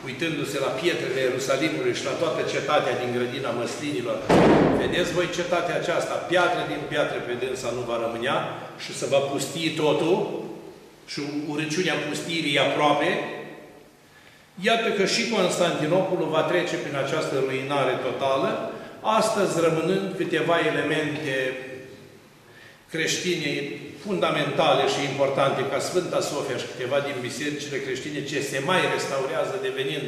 uitându-se 0.08 0.58
la 0.66 0.70
pietrele 0.80 1.20
Ierusalimului 1.22 1.98
și 1.98 2.08
la 2.08 2.14
toată 2.22 2.40
cetatea 2.54 2.94
din 3.00 3.10
grădina 3.16 3.50
măslinilor. 3.60 4.18
Vedeți 4.82 5.14
voi 5.18 5.28
cetatea 5.38 5.76
aceasta, 5.78 6.14
piatră 6.30 6.62
din 6.72 6.82
piatră 6.92 7.18
pe 7.26 7.34
dânsa 7.42 7.70
nu 7.76 7.82
va 7.90 7.96
rămânea 8.04 8.38
și 8.84 8.92
să 9.00 9.06
va 9.12 9.20
pustii 9.30 9.76
totul 9.82 10.16
și 11.12 11.20
urăciunea 11.52 11.96
pustirii 12.08 12.58
aproape. 12.66 13.08
Iată 14.60 14.88
că 14.88 15.04
și 15.06 15.28
Constantinopolul 15.28 16.28
va 16.28 16.42
trece 16.42 16.76
prin 16.76 16.96
această 17.04 17.34
ruinare 17.46 17.94
totală, 18.06 18.72
astăzi 19.00 19.60
rămânând 19.66 20.14
câteva 20.16 20.56
elemente 20.70 21.34
creștine 22.90 23.50
fundamentale 24.04 24.84
și 24.94 25.10
importante 25.10 25.60
ca 25.70 25.78
Sfânta 25.78 26.20
Sofia 26.20 26.56
și 26.62 26.70
câteva 26.72 26.98
din 27.06 27.16
bisericile 27.26 27.78
creștine 27.86 28.20
ce 28.30 28.40
se 28.50 28.58
mai 28.68 28.80
restaurează 28.94 29.54
devenind 29.68 30.06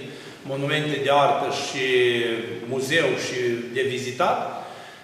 monumente 0.50 0.96
de 1.04 1.10
artă 1.24 1.48
și 1.64 1.86
muzeu 2.72 3.08
și 3.26 3.38
de 3.76 3.82
vizitat, 3.94 4.38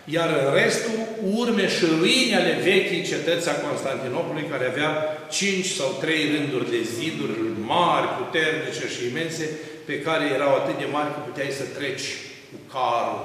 iar 0.04 0.28
în 0.40 0.46
restul, 0.60 0.98
urme 1.40 1.66
și 1.68 1.84
ruine 1.98 2.36
ale 2.36 2.54
vechii 2.70 3.08
cetăți 3.12 3.48
a 3.48 3.60
Constantinopolului, 3.66 4.50
care 4.52 4.66
avea 4.66 4.90
cinci 5.38 5.70
sau 5.78 5.88
trei 6.00 6.22
rânduri 6.34 6.70
de 6.70 6.80
ziduri 6.96 7.36
mari, 7.72 8.06
puternice 8.20 8.86
și 8.94 9.02
imense, 9.10 9.46
pe 9.88 9.96
care 10.06 10.24
erau 10.36 10.52
atât 10.54 10.76
de 10.82 10.88
mari 10.96 11.12
că 11.14 11.20
puteai 11.28 11.58
să 11.60 11.74
treci 11.78 12.08
cu 12.50 12.58
carul. 12.74 13.22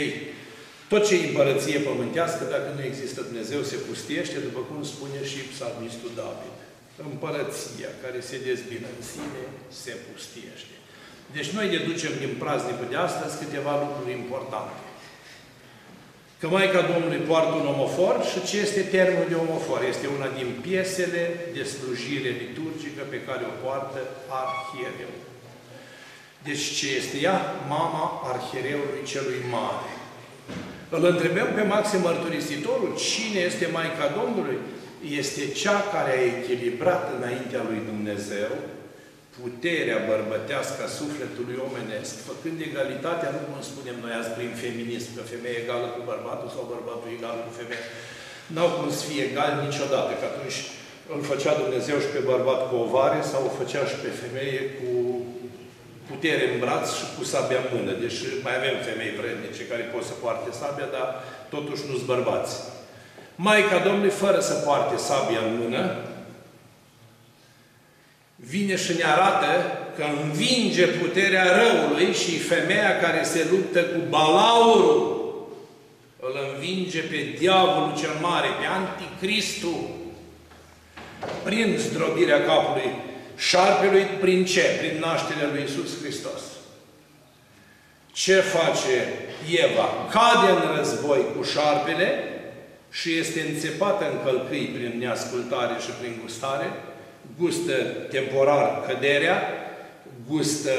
Ei, 0.00 0.10
tot 0.90 1.02
ce 1.06 1.14
e 1.14 1.28
împărăție 1.28 1.78
pământească, 1.88 2.42
dacă 2.54 2.68
nu 2.76 2.82
există 2.90 3.18
Dumnezeu, 3.20 3.60
se 3.62 3.78
pustiește, 3.88 4.36
după 4.48 4.60
cum 4.68 4.78
spune 4.92 5.20
și 5.30 5.40
psalmistul 5.52 6.12
David. 6.20 6.56
împărăția 7.10 7.90
care 8.02 8.18
se 8.28 8.36
dezbină 8.48 8.88
în 8.96 9.02
sine, 9.12 9.42
se 9.82 9.92
pustiește. 10.06 10.74
Deci 11.36 11.50
noi 11.56 11.66
deducem 11.76 12.12
din 12.22 12.32
praznicul 12.42 12.88
de 12.92 12.98
astăzi 13.08 13.38
câteva 13.42 13.72
lucruri 13.84 14.12
importante. 14.20 14.89
Că 16.40 16.46
Maica 16.48 16.82
Domnului 16.92 17.26
poartă 17.30 17.54
un 17.62 17.66
omofor 17.74 18.14
și 18.30 18.38
ce 18.48 18.56
este 18.66 18.82
termenul 18.96 19.28
de 19.32 19.38
omofor? 19.44 19.80
Este 19.92 20.06
una 20.16 20.28
din 20.38 20.48
piesele 20.66 21.22
de 21.56 21.62
slujire 21.74 22.30
liturgică 22.42 23.02
pe 23.12 23.18
care 23.26 23.42
o 23.46 23.54
poartă 23.64 24.00
arhiereu. 24.42 25.14
Deci 26.46 26.64
ce 26.78 26.86
este 27.00 27.16
ea? 27.26 27.38
Mama 27.76 28.04
arhiereului 28.32 29.02
celui 29.12 29.40
mare. 29.56 29.92
Îl 30.96 31.02
întrebăm 31.12 31.48
pe 31.54 31.62
Maxim 31.74 32.00
Mărturisitorul, 32.00 32.92
cine 33.08 33.40
este 33.50 33.66
Maica 33.76 34.06
Domnului? 34.20 34.58
Este 35.20 35.42
cea 35.60 35.78
care 35.94 36.10
a 36.14 36.26
echilibrat 36.34 37.04
înaintea 37.16 37.62
lui 37.68 37.80
Dumnezeu 37.90 38.52
puterea 39.42 39.98
bărbătească 40.10 40.80
a 40.84 40.94
sufletului 41.00 41.58
omenesc, 41.68 42.14
făcând 42.30 42.58
egalitatea, 42.68 43.30
nu 43.34 43.40
cum 43.46 43.58
spunem 43.70 43.96
noi 44.04 44.14
azi 44.16 44.34
prin 44.36 44.52
feminism, 44.64 45.10
că 45.16 45.22
femeia 45.32 45.60
egală 45.62 45.86
cu 45.94 46.00
bărbatul 46.10 46.48
sau 46.54 46.72
bărbatul 46.74 47.10
egal 47.18 47.36
cu 47.44 47.52
femeia. 47.60 47.84
N-au 48.54 48.70
cum 48.76 48.88
să 48.98 49.02
fie 49.10 49.22
egal 49.30 49.50
niciodată, 49.66 50.12
că 50.16 50.24
atunci 50.28 50.58
îl 51.14 51.20
făcea 51.32 51.52
Dumnezeu 51.62 51.98
și 52.04 52.14
pe 52.14 52.28
bărbat 52.32 52.60
cu 52.68 52.74
ovare 52.84 53.20
sau 53.30 53.40
o 53.44 53.56
făcea 53.60 53.82
și 53.90 53.96
pe 54.04 54.10
femeie 54.22 54.60
cu 54.78 54.90
putere 56.10 56.44
în 56.48 56.56
braț 56.62 56.86
și 56.98 57.06
cu 57.14 57.22
sabia 57.32 57.60
în 57.62 57.68
mână. 57.74 57.92
Deci 58.04 58.18
mai 58.44 58.54
avem 58.56 58.76
femei 58.88 59.18
vrednice 59.20 59.70
care 59.70 59.92
pot 59.94 60.04
să 60.10 60.14
poarte 60.22 60.48
sabia, 60.60 60.88
dar 60.96 61.08
totuși 61.54 61.86
nu-s 61.88 62.04
bărbați. 62.12 62.54
Maica 63.46 63.78
Domnului, 63.86 64.20
fără 64.24 64.40
să 64.50 64.54
poarte 64.66 64.96
sabia 65.08 65.42
în 65.48 65.52
mână, 65.60 65.82
vine 68.50 68.76
și 68.76 68.92
ne 68.96 69.04
arată 69.04 69.78
că 69.96 70.04
învinge 70.22 70.86
puterea 70.86 71.44
răului 71.44 72.12
și 72.14 72.38
femeia 72.38 72.98
care 72.98 73.22
se 73.22 73.46
luptă 73.50 73.82
cu 73.82 73.98
balaurul 74.08 75.18
îl 76.20 76.52
învinge 76.54 77.00
pe 77.00 77.34
diavolul 77.38 77.96
cel 77.98 78.14
mare, 78.20 78.48
pe 78.60 78.66
anticristul, 78.66 79.80
prin 81.44 81.76
zdrobirea 81.78 82.44
capului 82.44 82.90
șarpelui, 83.36 84.02
prin 84.02 84.44
ce? 84.44 84.62
Prin 84.78 84.98
nașterea 85.00 85.48
lui 85.52 85.62
Isus 85.66 86.00
Hristos. 86.02 86.40
Ce 88.12 88.34
face 88.34 88.96
Eva? 89.50 89.88
Cade 90.10 90.50
în 90.50 90.76
război 90.76 91.24
cu 91.36 91.42
șarpele 91.42 92.24
și 92.90 93.18
este 93.18 93.40
înțepată 93.40 94.04
în 94.10 94.16
călcâi 94.24 94.64
prin 94.74 94.98
neascultare 94.98 95.74
și 95.80 95.90
prin 96.00 96.18
gustare, 96.22 96.72
gustă 97.38 97.72
temporar 98.10 98.84
căderea, 98.86 99.42
gustă 100.28 100.72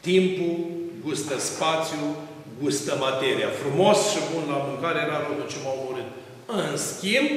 timpul, 0.00 0.56
gustă 1.04 1.38
spațiu, 1.38 2.16
gustă 2.62 2.96
materia. 3.00 3.48
Frumos 3.62 4.10
și 4.10 4.18
bun 4.32 4.44
la 4.48 4.66
mâncare 4.68 4.98
era 5.06 5.26
rodul 5.26 5.46
ce 5.50 5.56
m-a 5.64 5.72
omorât. 5.78 6.08
În 6.46 6.76
schimb, 6.76 7.30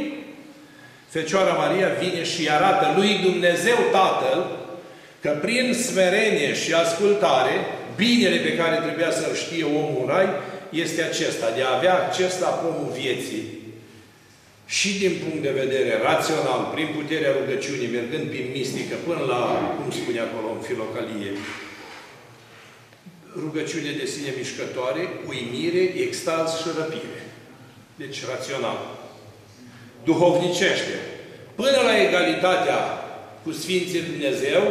Fecioara 1.07 1.53
Maria 1.53 1.87
vine 2.01 2.23
și 2.23 2.49
arată 2.49 2.85
lui 2.95 3.19
Dumnezeu 3.23 3.77
Tatăl 3.91 4.57
că 5.21 5.37
prin 5.41 5.73
smerenie 5.73 6.53
și 6.53 6.73
ascultare, 6.73 7.51
binele 7.95 8.37
pe 8.37 8.55
care 8.55 8.75
trebuia 8.75 9.11
să-l 9.11 9.35
știe 9.35 9.63
omul 9.63 10.01
în 10.01 10.07
rai, 10.07 10.27
este 10.69 11.01
acesta, 11.01 11.47
de 11.55 11.61
a 11.63 11.75
avea 11.75 11.93
acces 11.93 12.39
la 12.39 12.47
pomul 12.47 12.91
vieții, 12.99 13.58
și 14.77 14.89
din 15.03 15.13
punct 15.23 15.41
de 15.47 15.59
vedere 15.63 15.93
rațional, 16.09 16.61
prin 16.73 16.87
puterea 16.97 17.35
rugăciunii, 17.39 17.95
mergând 17.97 18.25
prin 18.29 18.47
mistică, 18.57 18.95
până 19.07 19.23
la, 19.31 19.41
cum 19.75 19.91
spune 19.91 20.19
acolo 20.19 20.47
în 20.53 20.61
filocalie, 20.69 21.31
rugăciune 23.43 23.91
de 23.99 24.05
sine 24.13 24.31
mișcătoare, 24.37 25.03
uimire, 25.31 25.83
extaz 26.05 26.47
și 26.59 26.67
răpire. 26.77 27.21
Deci 28.01 28.17
rațional. 28.31 28.79
Duhovnicește. 30.03 30.95
Până 31.55 31.79
la 31.87 32.01
egalitatea 32.05 32.79
cu 33.43 33.51
Sfinții 33.51 34.07
Dumnezeu, 34.09 34.63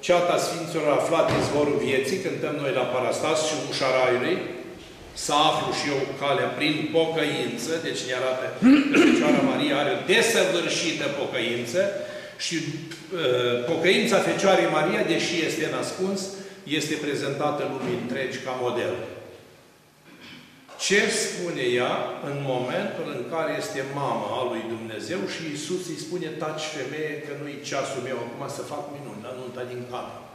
ceata 0.00 0.36
Sfinților 0.38 0.88
aflat 0.92 1.26
izvorul 1.40 1.78
vieții, 1.86 2.22
cântăm 2.24 2.54
noi 2.62 2.72
la 2.80 2.84
Parastas 2.92 3.38
și 3.46 3.54
ușa 3.70 3.88
Raiului, 3.96 4.36
să 5.14 5.32
aflu 5.32 5.72
și 5.78 5.86
eu 5.94 6.00
calea 6.20 6.50
prin 6.58 6.76
pocăință, 6.98 7.72
deci 7.86 8.02
ne 8.06 8.14
arată 8.20 8.46
că 8.90 8.98
Fecioara 9.06 9.42
Maria 9.52 9.76
are 9.78 9.90
o 9.94 10.04
desăvârșită 10.12 11.06
pocăință 11.20 11.80
și 12.44 12.56
uh, 12.58 13.64
pocăința 13.70 14.18
Fecioarei 14.28 14.74
Maria, 14.78 15.02
deși 15.14 15.34
este 15.48 15.64
nascuns, 15.76 16.20
este 16.78 16.94
prezentată 17.04 17.62
lumii 17.72 18.00
întregi 18.02 18.38
ca 18.46 18.52
model. 18.66 18.94
Ce 20.86 21.00
spune 21.24 21.64
ea 21.80 21.94
în 22.30 22.36
momentul 22.52 23.06
în 23.16 23.22
care 23.32 23.52
este 23.62 23.80
mama 24.00 24.28
a 24.38 24.42
lui 24.50 24.62
Dumnezeu 24.74 25.20
și 25.34 25.42
Isus 25.56 25.82
îi 25.92 26.04
spune, 26.04 26.28
taci 26.42 26.74
femeie, 26.78 27.14
că 27.24 27.32
nu-i 27.40 27.66
ceasul 27.68 28.02
meu 28.08 28.18
acum 28.20 28.42
să 28.56 28.70
fac 28.72 28.84
minuni 28.96 29.24
la 29.26 29.32
nunta 29.38 29.62
din 29.72 29.82
cameră. 29.90 30.31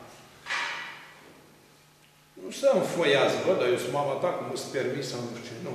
Nu 2.41 2.49
să 2.61 2.67
înfoiază, 2.79 3.35
bă, 3.45 3.51
dar 3.59 3.67
eu 3.73 3.79
sunt 3.83 3.95
mama 3.99 4.15
ta, 4.23 4.29
cum 4.37 4.47
îți 4.53 4.71
permis 4.75 5.05
să 5.11 5.15
nu 5.21 5.27
știu 5.29 5.45
ce. 5.47 5.55
Nu. 5.67 5.73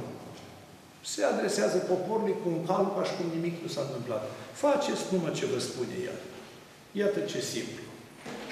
Se 1.12 1.20
adresează 1.32 1.76
poporului 1.92 2.36
cu 2.40 2.46
un 2.54 2.60
cal 2.68 2.84
ca 2.94 3.02
și 3.08 3.16
cum 3.18 3.26
nimic 3.36 3.54
nu 3.62 3.68
s-a 3.74 3.82
întâmplat. 3.84 4.22
Faceți 4.64 5.02
numai 5.12 5.36
ce 5.38 5.44
vă 5.52 5.58
spune 5.68 5.94
El. 6.10 6.18
Iată 7.00 7.18
ce 7.30 7.40
simplu. 7.52 7.84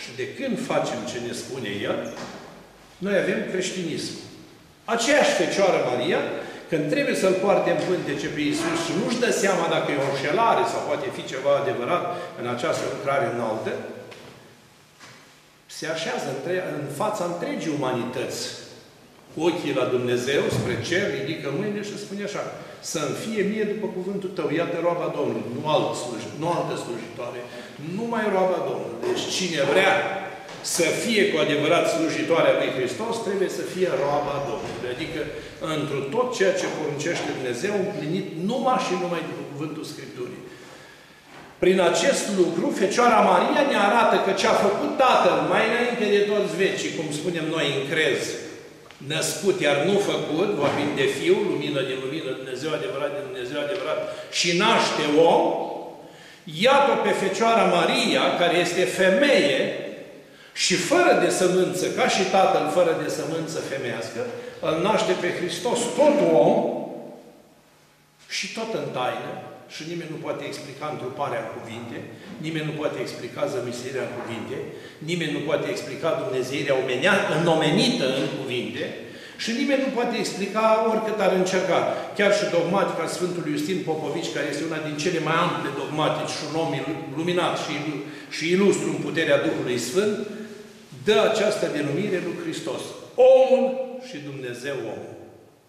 Și 0.03 0.11
de 0.21 0.27
când 0.37 0.55
facem 0.71 1.01
ce 1.11 1.19
ne 1.27 1.33
spune 1.43 1.71
El, 1.91 1.99
noi 3.05 3.17
avem 3.23 3.41
creștinism. 3.51 4.15
Aceeași 4.95 5.37
Fecioară 5.41 5.79
Maria, 5.91 6.21
când 6.71 6.85
trebuie 6.95 7.17
să-L 7.23 7.37
poarte 7.45 7.69
în 7.73 7.81
pântece 7.89 8.29
pe 8.35 8.41
Iisus 8.41 8.79
și 8.87 8.93
nu-și 9.01 9.23
dă 9.25 9.31
seama 9.43 9.65
dacă 9.75 9.89
e 9.91 10.05
o 10.05 10.11
înșelare 10.11 10.65
sau 10.73 10.81
poate 10.89 11.07
fi 11.17 11.23
ceva 11.33 11.53
adevărat 11.57 12.05
în 12.41 12.47
această 12.55 12.85
lucrare 12.95 13.27
înaltă, 13.35 13.73
se 15.77 15.87
așează 15.95 16.29
între, 16.37 16.55
în 16.75 16.83
fața 17.01 17.25
întregii 17.33 17.77
umanități, 17.79 18.41
cu 19.33 19.39
ochii 19.49 19.79
la 19.81 19.87
Dumnezeu, 19.95 20.43
spre 20.59 20.75
cer, 20.89 21.05
ridică 21.19 21.49
mâinile 21.59 21.83
și 21.89 22.05
spune 22.05 22.23
așa, 22.29 22.43
să-mi 22.93 23.19
fie 23.23 23.41
mie 23.51 23.65
după 23.73 23.87
cuvântul 23.97 24.31
tău, 24.39 24.49
iată 24.61 24.77
roaba 24.87 25.09
Domnului, 25.19 25.53
nu, 25.57 25.63
alt 25.75 25.89
sluj, 26.03 26.23
nu 26.41 26.47
altă 26.57 26.75
slujitoare, 26.85 27.41
numai 27.97 28.25
roaba 28.35 28.59
Domnului. 28.69 29.01
Deci 29.07 29.25
cine 29.37 29.61
vrea 29.73 29.95
să 30.77 30.87
fie 31.03 31.23
cu 31.31 31.37
adevărat 31.45 31.85
slujitoarea 31.95 32.55
lui 32.61 32.71
Hristos, 32.77 33.15
trebuie 33.27 33.51
să 33.59 33.63
fie 33.73 33.89
roaba 34.03 34.35
Domnului. 34.51 34.93
Adică, 34.95 35.21
într 35.75 35.95
tot 36.15 36.29
ceea 36.37 36.55
ce 36.61 36.75
poruncește 36.77 37.29
Dumnezeu, 37.37 37.75
împlinit 37.79 38.27
numai 38.51 38.85
și 38.87 38.93
numai 39.03 39.23
după 39.29 39.43
cuvântul 39.51 39.85
Scripturii. 39.93 40.43
Prin 41.63 41.79
acest 41.91 42.25
lucru, 42.41 42.65
Fecioara 42.81 43.21
Maria 43.31 43.63
ne 43.71 43.79
arată 43.89 44.17
că 44.25 44.31
ce 44.41 44.47
a 44.49 44.63
făcut 44.67 44.93
Tatăl 45.03 45.13
mai 45.13 45.19
înainte 45.19 45.39
de 45.39 45.50
toți 46.51 46.63
vecii, 46.63 46.97
cum 46.97 47.13
spunem 47.13 47.47
noi 47.57 47.67
în 47.79 47.89
crez, 47.93 48.21
născut, 49.15 49.61
iar 49.61 49.77
nu 49.89 49.99
făcut, 49.99 50.49
vorbim 50.63 50.91
de 50.97 51.07
Fiu, 51.19 51.37
lumină 51.51 51.81
din 51.81 51.99
lumină, 52.05 52.31
Dumnezeu 52.31 52.71
adevărat 52.73 53.11
din 53.17 53.25
Dumnezeu 53.31 53.59
adevărat, 53.63 54.01
și 54.39 54.57
naște 54.57 55.05
om, 55.33 55.43
iată 56.45 56.93
pe 57.05 57.13
Fecioara 57.23 57.65
Maria, 57.79 58.23
care 58.39 58.57
este 58.59 58.85
femeie 58.85 59.61
și 60.53 60.75
fără 60.75 61.13
de 61.25 61.31
sămânță, 61.31 61.87
ca 61.99 62.09
și 62.09 62.23
Tatăl 62.23 62.71
fără 62.77 62.93
de 63.03 63.09
sămânță 63.11 63.59
femească, 63.59 64.21
îl 64.61 64.83
naște 64.83 65.13
pe 65.21 65.31
Hristos 65.39 65.79
tot 65.97 66.17
om 66.33 66.55
și 68.29 68.53
tot 68.53 68.75
în 68.75 68.89
taină, 68.93 69.33
și 69.75 69.83
nimeni 69.91 70.15
nu 70.15 70.21
poate 70.27 70.43
explica 70.47 70.87
întruparea 70.91 71.43
în 71.43 71.51
cuvinte, 71.57 71.99
nimeni 72.45 72.69
nu 72.71 72.75
poate 72.81 72.99
explica 73.01 73.43
zămisirea 73.53 74.05
în 74.07 74.15
cuvinte, 74.19 74.57
nimeni 75.09 75.37
nu 75.37 75.43
poate 75.49 75.67
explica 75.71 76.09
Dumnezeirea 76.23 76.79
omenea, 76.83 77.15
înomenită 77.39 78.07
în 78.21 78.27
cuvinte, 78.39 78.85
și 79.43 79.51
nimeni 79.61 79.85
nu 79.87 79.97
poate 79.99 80.15
explica 80.19 80.65
oricât 80.91 81.19
ar 81.21 81.33
încerca. 81.43 81.79
Chiar 82.19 82.33
și 82.39 82.51
dogmatica 82.57 83.07
Sfântului 83.17 83.53
Iustin 83.53 83.79
Popovici, 83.89 84.35
care 84.35 84.47
este 84.49 84.69
una 84.71 84.81
din 84.89 84.97
cele 85.03 85.21
mai 85.27 85.39
ample 85.45 85.71
dogmatici 85.81 86.37
și 86.37 86.45
un 86.49 86.55
om 86.63 86.73
luminat 87.17 87.55
și, 87.65 87.75
și 88.37 88.45
ilustru 88.55 88.89
în 88.91 89.01
puterea 89.07 89.43
Duhului 89.47 89.79
Sfânt, 89.89 90.17
dă 91.05 91.17
această 91.31 91.65
denumire 91.77 92.19
lui 92.27 92.37
Hristos. 92.43 92.83
Omul 93.15 93.67
și 94.09 94.17
Dumnezeu 94.31 94.77
omul. 94.95 95.15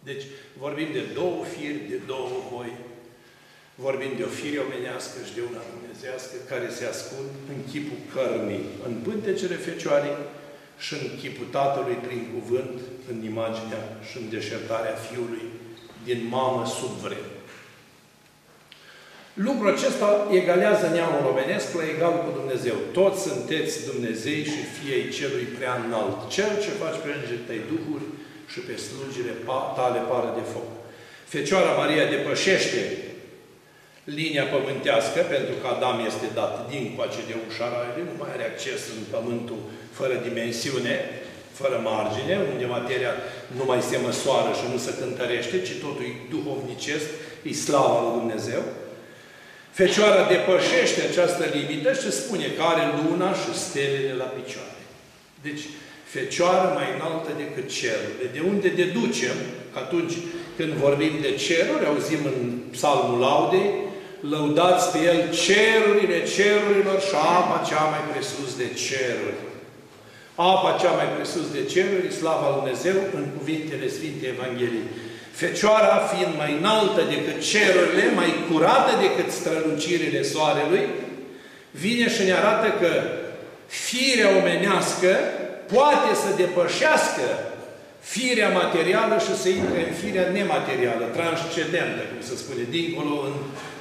Deci 0.10 0.24
vorbim 0.64 0.90
de 0.98 1.04
două 1.20 1.40
firi, 1.54 1.90
de 1.92 2.00
două 2.12 2.30
voi, 2.52 2.72
Vorbim 3.76 4.12
de 4.18 4.24
o 4.24 4.32
fire 4.40 4.60
omenească 4.68 5.18
și 5.28 5.34
de 5.38 5.44
una 5.50 5.64
dumnezească 5.74 6.36
care 6.52 6.68
se 6.78 6.86
ascund 6.86 7.32
în 7.52 7.60
chipul 7.72 8.00
cărnii, 8.14 8.66
în 8.88 8.94
pântecele 9.06 9.56
Fecioarei 9.68 10.18
și 10.86 10.94
în 10.94 11.08
chipul 11.22 11.48
Tatălui 11.58 12.00
prin 12.08 12.22
cuvânt, 12.34 12.78
în 13.12 13.18
imaginea 13.32 13.84
și 14.08 14.16
în 14.22 14.28
deșertarea 14.36 14.96
Fiului 15.08 15.46
din 16.08 16.20
mamă 16.36 16.64
sub 16.78 16.94
vreme. 17.06 17.32
Lucrul 19.34 19.74
acesta 19.74 20.10
egalează 20.42 20.86
neamul 20.88 21.30
omenesc 21.32 21.68
la 21.78 21.84
egal 21.94 22.16
cu 22.24 22.30
Dumnezeu. 22.40 22.78
Toți 22.98 23.20
sunteți 23.28 23.86
Dumnezei 23.92 24.44
și 24.54 24.62
fiei 24.78 25.04
celui 25.18 25.48
prea 25.58 25.74
înalt. 25.86 26.18
Cel 26.36 26.52
ce 26.64 26.80
faci 26.82 27.00
pe 27.02 27.10
îngerii 27.12 27.48
tăi 27.48 27.62
duhuri 27.72 28.08
și 28.52 28.60
pe 28.68 28.76
slujile 28.86 29.34
tale 29.78 30.00
pară 30.10 30.32
de 30.38 30.46
foc. 30.54 30.70
Fecioara 31.34 31.72
Maria 31.82 32.06
depășește 32.16 32.82
linia 34.16 34.46
pământească, 34.56 35.20
pentru 35.36 35.56
că 35.62 35.66
Adam 35.68 35.98
este 36.10 36.28
dat 36.40 36.54
din 36.72 36.84
coace 36.96 37.22
de 37.30 37.36
ușa 37.46 37.68
nu 38.10 38.16
mai 38.22 38.32
are 38.34 38.46
acces 38.52 38.82
în 38.96 39.02
pământul 39.14 39.62
fără 39.98 40.16
dimensiune, 40.28 40.96
fără 41.60 41.78
margine, 41.92 42.36
unde 42.52 42.66
materia 42.78 43.14
nu 43.58 43.64
mai 43.72 43.82
se 43.90 43.98
măsoară 44.08 44.52
și 44.60 44.66
nu 44.72 44.78
se 44.86 44.92
cântărește, 45.00 45.56
ci 45.68 45.74
totul 45.84 46.06
e 46.10 46.14
duhovnicesc, 46.34 47.08
e 47.50 47.52
slava 47.68 47.98
lui 48.02 48.18
Dumnezeu. 48.20 48.64
Fecioara 49.80 50.22
depășește 50.34 51.02
această 51.10 51.44
limită 51.58 51.90
și 52.02 52.10
spune 52.22 52.48
că 52.56 52.62
are 52.72 52.86
luna 53.02 53.30
și 53.42 53.52
stelele 53.66 54.14
la 54.22 54.30
picioare. 54.38 54.82
Deci, 55.48 55.64
fecioară 56.16 56.68
mai 56.78 56.88
înaltă 56.96 57.32
decât 57.44 57.68
cerurile. 57.80 58.26
De 58.36 58.42
unde 58.52 58.70
deducem 58.82 59.38
că 59.74 59.78
atunci 59.86 60.16
când 60.58 60.72
vorbim 60.86 61.14
de 61.26 61.32
ceruri, 61.46 61.90
auzim 61.92 62.22
în 62.32 62.38
psalmul 62.76 63.20
laudei, 63.20 63.70
lăudați 64.30 64.92
pe 64.92 65.00
el 65.12 65.20
cerurile 65.46 66.20
cerurilor 66.36 67.00
și 67.08 67.16
apa 67.40 67.66
cea 67.70 67.84
mai 67.94 68.04
presus 68.12 68.50
de 68.62 68.68
ceruri. 68.86 69.42
Apa 70.36 70.78
cea 70.82 70.92
mai 71.00 71.10
presus 71.16 71.46
de 71.56 71.64
ceruri, 71.74 72.18
slava 72.20 72.48
Lui 72.50 72.58
Dumnezeu, 72.60 72.98
în 73.20 73.26
cuvintele 73.38 73.88
Sfintei 73.88 74.34
Evangheliei. 74.36 74.90
Fecioara 75.32 75.96
fiind 76.12 76.34
mai 76.38 76.52
înaltă 76.60 77.02
decât 77.14 77.38
cerurile, 77.52 78.06
mai 78.20 78.32
curată 78.48 78.92
decât 79.06 79.32
strălucirile 79.32 80.22
soarelui, 80.24 80.86
vine 81.72 82.10
și 82.10 82.24
ne 82.24 82.34
arată 82.34 82.68
că 82.82 82.92
firea 83.68 84.30
omenească 84.40 85.12
poate 85.74 86.12
să 86.24 86.30
depășească 86.36 87.28
firea 88.02 88.50
materială 88.50 89.18
și 89.20 89.42
să 89.42 89.50
intre 89.50 89.88
în 89.88 89.94
firea 89.94 90.30
nematerială, 90.30 91.06
transcendentă, 91.06 92.02
cum 92.10 92.22
se 92.22 92.36
spune, 92.36 92.64
dincolo 92.70 93.16
în, 93.28 93.34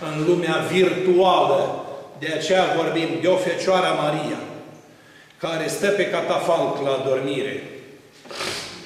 în 0.09 0.25
lumea 0.27 0.57
virtuală. 0.73 1.85
De 2.19 2.33
aceea 2.39 2.65
vorbim 2.77 3.09
de 3.21 3.29
o 3.29 3.37
Fecioara 3.37 3.91
Maria, 3.91 4.41
care 5.39 5.69
stă 5.69 5.87
pe 5.87 6.07
catafalc 6.07 6.83
la 6.83 7.05
dormire. 7.07 7.65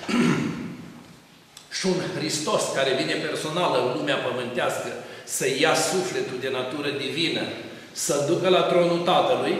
și 1.79 1.87
un 1.87 2.01
Hristos 2.17 2.63
care 2.75 2.91
vine 3.01 3.15
personal 3.15 3.73
în 3.81 3.99
lumea 3.99 4.17
pământească 4.17 4.89
să 5.25 5.47
ia 5.61 5.75
sufletul 5.75 6.39
de 6.41 6.49
natură 6.53 6.89
divină, 6.91 7.41
să-l 7.93 8.25
ducă 8.29 8.49
la 8.49 8.63
tronul 8.63 8.99
Tatălui 8.99 9.57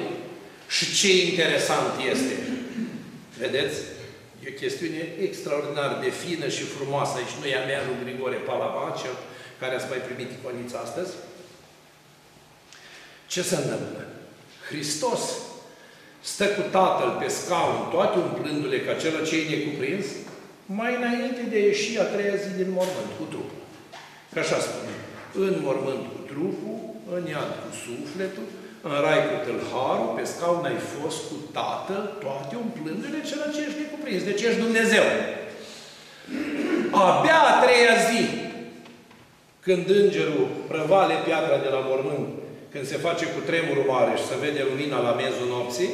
și 0.69 0.95
ce 0.95 1.27
interesant 1.27 1.93
este. 2.11 2.35
Vedeți? 3.39 3.77
E 4.45 4.53
o 4.53 4.59
chestiune 4.63 5.03
extraordinar 5.27 5.91
de 6.05 6.11
fină 6.11 6.49
și 6.49 6.65
frumoasă. 6.77 7.13
Aici 7.17 7.39
nu 7.41 7.47
e 7.47 7.57
a 7.61 7.65
mea 7.65 7.83
lui 7.87 8.01
Grigore 8.03 8.41
Palava, 8.49 8.97
cel 9.03 9.15
care 9.61 9.75
ați 9.75 9.91
mai 9.93 10.01
primit 10.07 10.31
iconița 10.33 10.79
astăzi. 10.79 11.13
Ce 13.33 13.43
se 13.43 13.57
întâmplă? 13.57 14.03
Hristos 14.69 15.23
stă 16.21 16.47
cu 16.57 16.63
Tatăl 16.77 17.11
pe 17.21 17.29
scaun, 17.29 17.79
toate 17.91 18.19
umplându-le 18.19 18.81
ca 18.81 18.95
cel 19.03 19.27
ce 19.27 19.35
e 19.37 19.51
necuprins, 19.55 20.07
mai 20.67 20.93
înainte 21.01 21.43
de 21.51 21.57
a 21.57 21.65
ieși 21.69 21.99
a 21.99 22.07
treia 22.15 22.37
zi 22.43 22.51
din 22.61 22.71
mormânt 22.79 23.11
cu 23.19 23.25
trupul. 23.33 23.63
Că 24.33 24.39
așa 24.39 24.59
spune. 24.67 24.95
În 25.47 25.55
mormânt 25.67 26.05
cu 26.13 26.21
trupul, 26.31 26.79
în 27.15 27.23
iad 27.33 27.51
cu 27.63 27.71
sufletul, 27.85 28.49
în 28.89 28.97
rai 29.05 29.21
cu 29.29 29.37
tâlharul, 29.45 30.11
pe 30.17 30.25
scaun 30.33 30.65
ai 30.71 30.81
fost 30.95 31.19
cu 31.29 31.37
Tatăl, 31.59 32.05
toate 32.25 32.55
umplându-le 32.65 33.21
cel 33.29 33.43
ce 33.55 33.61
ești 33.67 33.83
necuprins. 33.83 34.23
Deci 34.31 34.43
ești 34.49 34.65
Dumnezeu. 34.67 35.07
Abia 37.05 37.39
a 37.51 37.61
treia 37.65 37.97
zi, 38.09 38.23
când 39.67 39.85
îngerul 40.01 40.47
prăvale 40.71 41.15
piatra 41.27 41.57
de 41.65 41.71
la 41.77 41.83
mormânt, 41.89 42.29
când 42.73 42.87
se 42.87 43.05
face 43.07 43.25
cu 43.35 43.41
tremurul 43.49 43.91
mare 43.95 44.13
și 44.17 44.29
se 44.31 44.37
vede 44.45 44.63
lumina 44.71 44.99
la 45.09 45.13
mezul 45.23 45.49
nopții, 45.55 45.91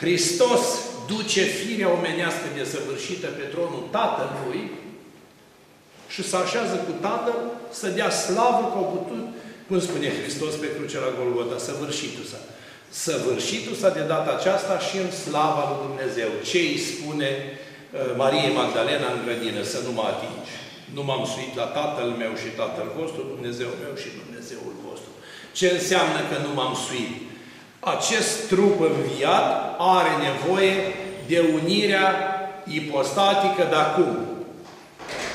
Hristos 0.00 0.62
duce 1.12 1.42
firea 1.58 1.92
omenească 1.98 2.46
desăvârșită 2.56 3.26
pe 3.26 3.44
tronul 3.52 3.84
Tatălui 3.90 4.62
și 6.08 6.22
se 6.28 6.36
așează 6.36 6.76
cu 6.86 6.92
Tatăl 7.00 7.38
să 7.70 7.86
dea 7.88 8.10
slavă 8.10 8.62
că 8.70 8.76
au 8.82 8.88
putut 8.96 9.24
cum 9.66 9.80
spune 9.80 10.08
Hristos 10.18 10.54
pe 10.62 10.68
cruce 10.74 10.98
la 11.04 11.10
Golgota? 11.18 11.58
Săvârșitul 11.58 12.24
s-a. 12.30 12.40
Săvârșitul 13.04 13.74
s-a 13.80 13.90
de 13.98 14.04
data 14.14 14.30
aceasta 14.34 14.74
și 14.86 14.96
în 15.04 15.10
slava 15.24 15.62
lui 15.68 15.80
Dumnezeu. 15.86 16.30
Ce 16.48 16.58
îi 16.58 16.78
spune 16.90 17.30
uh, 17.38 18.12
Marie 18.20 18.48
Magdalena 18.60 19.08
în 19.12 19.20
grădină? 19.24 19.62
Să 19.72 19.78
nu 19.86 19.92
mă 19.98 20.04
atingi. 20.12 20.52
Nu 20.96 21.02
m-am 21.08 21.24
suit 21.32 21.52
la 21.60 21.66
Tatăl 21.78 22.08
meu 22.22 22.32
și 22.42 22.48
Tatăl 22.60 22.88
vostru, 22.98 23.20
Dumnezeu 23.34 23.70
meu 23.82 23.94
și 24.02 24.08
Dumnezeul 24.20 24.74
vostru. 24.86 25.10
Ce 25.58 25.66
înseamnă 25.76 26.20
că 26.30 26.36
nu 26.46 26.50
m-am 26.54 26.74
suit? 26.86 27.12
Acest 27.94 28.32
trup 28.50 28.76
înviat 28.90 29.48
are 29.96 30.12
nevoie 30.28 30.74
de 31.30 31.38
unirea 31.58 32.06
ipostatică, 32.80 33.62
dar 33.70 33.94
cum? 33.94 34.25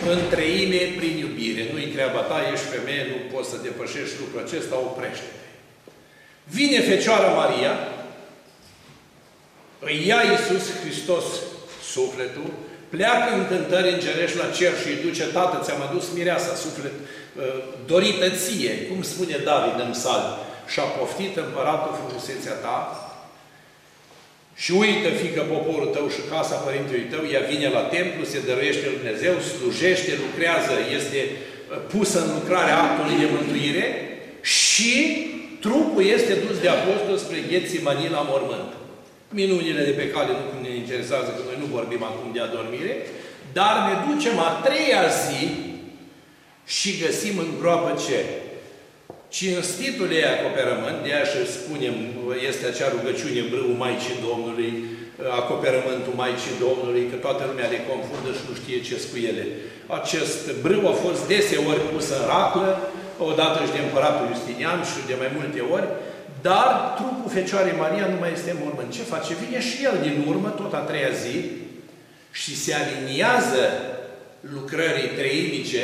În 0.10 0.20
treime 0.30 0.82
prin 0.98 1.18
iubire. 1.18 1.70
Nu-i 1.72 1.94
treaba 1.96 2.20
ta, 2.20 2.38
ești 2.54 2.66
femeie, 2.66 3.06
nu 3.10 3.36
poți 3.36 3.50
să 3.50 3.58
depășești 3.64 4.20
lucrul 4.20 4.44
acesta, 4.46 4.76
oprește-te. 4.76 5.46
Vine 6.44 6.80
Fecioara 6.80 7.32
Maria, 7.42 7.74
îi 9.80 10.08
ia 10.08 10.22
Iisus 10.32 10.66
Hristos 10.82 11.26
sufletul, 11.92 12.50
pleacă 12.90 13.34
în 13.34 13.48
cântări 13.48 13.94
îngerești 13.94 14.38
la 14.38 14.50
cer 14.58 14.74
și 14.82 14.88
îi 14.88 15.04
duce, 15.06 15.24
Tată, 15.24 15.64
ți-am 15.64 15.82
adus 15.82 16.06
mireasa, 16.16 16.56
suflet, 16.56 16.92
uh, 16.94 17.64
dorită 17.86 18.30
ție, 18.30 18.74
cum 18.88 19.02
spune 19.02 19.38
David 19.44 19.80
în 19.88 19.94
sal, 19.94 20.24
și-a 20.68 20.84
poftit 20.84 21.38
împăratul 21.38 21.98
frumusețea 22.00 22.54
ta, 22.54 22.78
și 24.56 24.72
uită, 24.72 25.10
fică, 25.22 25.42
poporul 25.42 25.88
tău 25.96 26.08
și 26.16 26.30
casa 26.34 26.56
părintelui 26.56 27.12
tău, 27.12 27.24
ea 27.34 27.44
vine 27.52 27.68
la 27.78 27.84
templu, 27.96 28.24
se 28.24 28.46
dăruiește 28.48 28.86
lui 28.86 29.00
Dumnezeu, 29.00 29.34
slujește, 29.40 30.12
lucrează, 30.26 30.74
este 30.98 31.20
uh, 31.30 31.78
pusă 31.94 32.18
în 32.24 32.30
lucrarea 32.38 32.82
actului 32.86 33.20
de 33.22 33.28
mântuire 33.36 33.86
și 34.42 34.94
trupul 35.66 36.04
este 36.18 36.34
dus 36.46 36.58
de 36.60 36.70
apostol 36.70 37.18
spre 37.18 37.40
Gheții 37.50 37.88
la 38.18 38.28
mormânt. 38.32 38.72
Minunile 39.30 39.84
de 39.84 39.96
pe 40.00 40.10
cale 40.10 40.32
nu 40.40 40.62
ne 40.62 40.76
interesează, 40.76 41.30
că 41.34 41.42
noi 41.46 41.58
nu 41.60 41.76
vorbim 41.78 42.04
acum 42.04 42.30
de 42.34 42.42
adormire, 42.42 42.94
dar 43.54 43.76
ne 43.88 43.96
ducem 44.08 44.40
a 44.40 44.52
treia 44.66 45.04
zi 45.26 45.44
și 46.66 47.00
găsim 47.04 47.38
în 47.38 47.52
groapă 47.60 47.92
ce? 48.06 48.20
Cinstitul 49.40 50.10
ei 50.20 50.34
acoperământ, 50.36 50.98
de 51.04 51.10
aia 51.14 51.26
și 51.32 51.54
spunem, 51.58 51.96
este 52.50 52.64
acea 52.68 52.90
rugăciune 52.96 53.42
brâul 53.52 53.76
Maicii 53.84 54.24
Domnului, 54.28 54.72
acoperământul 55.42 56.20
Maicii 56.22 56.62
Domnului, 56.66 57.04
că 57.12 57.16
toată 57.26 57.42
lumea 57.50 57.72
le 57.74 57.86
confundă 57.90 58.30
și 58.38 58.44
nu 58.48 58.54
știe 58.62 58.78
ce 58.88 58.96
cu 59.12 59.18
ele. 59.30 59.44
Acest 60.00 60.42
brâu 60.64 60.84
a 60.94 60.96
fost 61.06 61.22
deseori 61.34 61.88
pus 61.92 62.08
în 62.18 62.24
raclă, 62.34 62.70
odată 63.30 63.58
și 63.66 63.76
de 63.76 63.82
împăratul 63.84 64.30
Justinian 64.32 64.80
și 64.92 65.08
de 65.10 65.16
mai 65.22 65.32
multe 65.38 65.62
ori, 65.76 65.88
dar 66.48 66.70
trupul 66.98 67.30
Fecioarei 67.38 67.82
Maria 67.84 68.06
nu 68.14 68.18
mai 68.20 68.36
este 68.38 68.60
mormânt. 68.62 68.90
Ce 68.98 69.12
face? 69.14 69.32
Vine 69.44 69.60
și 69.70 69.78
el 69.90 69.98
din 70.08 70.16
urmă, 70.32 70.50
tot 70.62 70.72
a 70.76 70.84
treia 70.90 71.14
zi, 71.24 71.36
și 72.42 72.52
se 72.64 72.72
aliniază 72.82 73.64
lucrării 74.56 75.14
treimice 75.20 75.84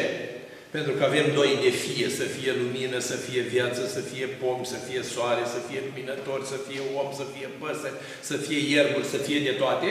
pentru 0.75 0.91
că 0.97 1.03
avem 1.03 1.27
doi 1.39 1.51
de 1.65 1.71
fie, 1.84 2.08
să 2.19 2.25
fie 2.36 2.51
lumină, 2.62 2.97
să 2.99 3.15
fie 3.25 3.41
viață, 3.41 3.82
să 3.95 4.01
fie 4.12 4.25
pom, 4.41 4.60
să 4.73 4.77
fie 4.88 5.01
soare, 5.13 5.43
să 5.53 5.60
fie 5.67 5.80
luminător, 5.88 6.39
să 6.51 6.58
fie 6.67 6.82
om, 7.01 7.10
să 7.19 7.25
fie 7.34 7.47
păsări, 7.62 7.97
să 8.30 8.36
fie 8.45 8.60
ierburi, 8.75 9.12
să 9.13 9.17
fie 9.27 9.39
de 9.47 9.53
toate. 9.62 9.89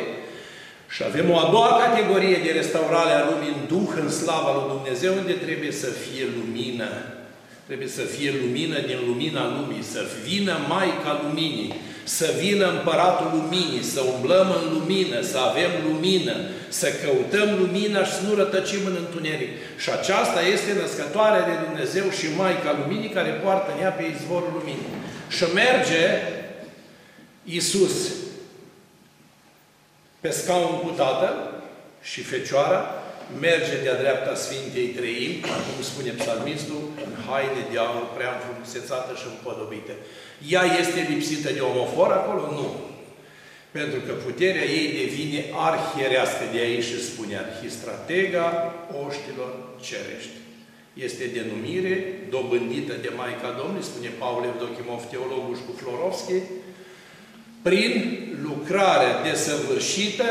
Și 0.95 1.03
avem 1.09 1.27
o 1.31 1.37
a 1.39 1.49
doua 1.55 1.73
categorie 1.85 2.39
de 2.45 2.51
restaurare 2.61 3.12
a 3.17 3.29
lumii 3.31 3.55
în 3.57 3.62
Duh, 3.73 3.91
în 4.03 4.11
slava 4.21 4.51
lui 4.57 4.71
Dumnezeu, 4.75 5.12
unde 5.23 5.33
trebuie 5.47 5.73
să 5.83 5.91
fie 6.05 6.25
lumină. 6.39 6.91
Trebuie 7.67 7.89
să 7.89 8.05
fie 8.15 8.31
lumină 8.43 8.79
din 8.91 8.99
lumina 9.07 9.43
lumii, 9.57 9.83
să 9.83 10.03
vină 10.29 10.55
Maica 10.69 11.12
Luminii, 11.23 11.75
să 12.07 12.35
vină 12.38 12.71
Împăratul 12.71 13.31
Luminii, 13.33 13.83
să 13.83 14.01
umblăm 14.01 14.49
în 14.51 14.73
lumină, 14.73 15.21
să 15.21 15.38
avem 15.38 15.71
lumină, 15.88 16.35
să 16.69 16.88
căutăm 17.03 17.59
lumina 17.59 18.05
și 18.05 18.12
să 18.12 18.23
nu 18.29 18.35
rătăcim 18.35 18.87
în 18.87 18.97
întuneric. 18.99 19.51
Și 19.79 19.90
aceasta 19.90 20.40
este 20.42 20.73
născătoarea 20.81 21.45
de 21.45 21.55
Dumnezeu 21.64 22.11
și 22.11 22.27
Maica 22.37 22.77
Luminii 22.81 23.09
care 23.09 23.31
poartă 23.31 23.73
în 23.75 23.83
ea 23.83 23.90
pe 23.90 24.05
izvorul 24.14 24.53
luminii. 24.59 24.95
Și 25.29 25.45
merge 25.55 26.05
Iisus 27.45 27.95
pe 30.21 30.31
scaun 30.31 30.79
cu 30.79 30.92
Tatăl 30.97 31.35
și 32.03 32.23
Fecioara 32.23 33.06
merge 33.47 33.75
de-a 33.83 34.01
dreapta 34.03 34.35
Sfintei 34.45 34.89
Treim, 34.99 35.33
cum 35.67 35.79
spune 35.91 36.11
psalmistul, 36.21 36.83
în 37.07 37.12
haine 37.27 37.62
de 37.71 37.79
aur 37.79 38.05
prea 38.17 38.31
înfrumusețată 38.35 39.12
și 39.21 39.27
împodobită. 39.29 39.93
Ea 40.55 40.65
este 40.83 41.01
lipsită 41.12 41.49
de 41.53 41.62
omofor 41.71 42.11
acolo? 42.12 42.43
Nu. 42.59 42.69
Pentru 43.79 44.01
că 44.07 44.12
puterea 44.27 44.67
ei 44.79 44.89
devine 45.01 45.41
arhierească, 45.69 46.43
de 46.53 46.59
aici 46.67 46.89
și 46.91 47.07
spune 47.11 47.35
arhistratega 47.45 48.47
oștilor 49.05 49.51
cerești. 49.87 50.37
Este 51.07 51.25
denumire 51.37 51.95
dobândită 52.35 52.95
de 53.05 53.11
Maica 53.17 53.51
Domnului, 53.59 53.91
spune 53.91 54.11
Paul 54.23 54.43
Evdochimov, 54.51 55.03
teologul 55.11 55.57
cu 55.67 55.73
Florovski, 55.81 56.39
prin 57.62 57.93
lucrare 58.47 59.09
desăvârșită 59.29 60.25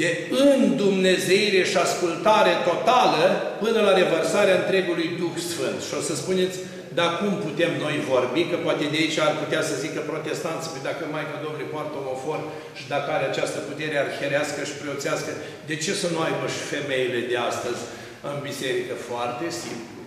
de 0.00 0.08
îndumnezeire 0.56 1.60
și 1.70 1.76
ascultare 1.86 2.52
totală 2.70 3.24
până 3.62 3.80
la 3.86 3.96
revărsarea 4.00 4.58
întregului 4.62 5.08
Duh 5.20 5.36
Sfânt. 5.50 5.78
Și 5.86 5.92
o 5.98 6.00
să 6.08 6.14
spuneți, 6.14 6.56
dar 6.98 7.10
cum 7.20 7.32
putem 7.46 7.72
noi 7.84 7.96
vorbi? 8.12 8.42
Că 8.50 8.56
poate 8.66 8.84
de 8.92 8.98
aici 9.02 9.18
ar 9.26 9.32
putea 9.42 9.62
să 9.68 9.74
zică 9.84 10.00
protestanții, 10.12 10.72
păi 10.72 10.86
dacă 10.88 11.02
Maica 11.04 11.36
Domnului 11.44 11.72
poartă 11.74 11.94
omofor 12.02 12.40
și 12.78 12.84
dacă 12.94 13.08
are 13.12 13.26
această 13.28 13.58
putere 13.68 13.96
arherească 13.98 14.60
și 14.68 14.78
preoțească, 14.80 15.30
de 15.70 15.76
ce 15.84 15.92
să 16.02 16.06
nu 16.12 16.18
aibă 16.26 16.46
și 16.54 16.62
femeile 16.74 17.20
de 17.30 17.36
astăzi 17.50 17.82
în 18.30 18.36
biserică? 18.48 18.94
Foarte 19.10 19.46
simplu. 19.62 20.00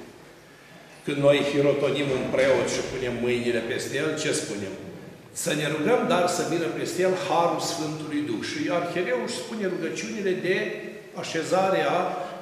Când 1.06 1.20
noi 1.28 1.38
hirotonim 1.52 2.10
un 2.18 2.26
preot 2.36 2.68
și 2.76 2.82
punem 2.92 3.16
mâinile 3.24 3.62
peste 3.72 3.94
el, 4.02 4.10
ce 4.22 4.32
spunem? 4.44 4.74
Să 5.44 5.52
ne 5.60 5.68
rugăm, 5.76 6.02
dar 6.14 6.24
să 6.38 6.44
vină 6.52 6.68
peste 6.78 7.02
el 7.02 7.16
Harul 7.28 7.62
Sfântului 7.72 8.22
Duh. 8.28 8.44
Și 8.50 8.60
Arhereul 8.78 9.26
își 9.28 9.42
spune 9.44 9.66
rugăciunile 9.74 10.32
de 10.48 10.56
așezare 11.22 11.82
a 11.98 12.00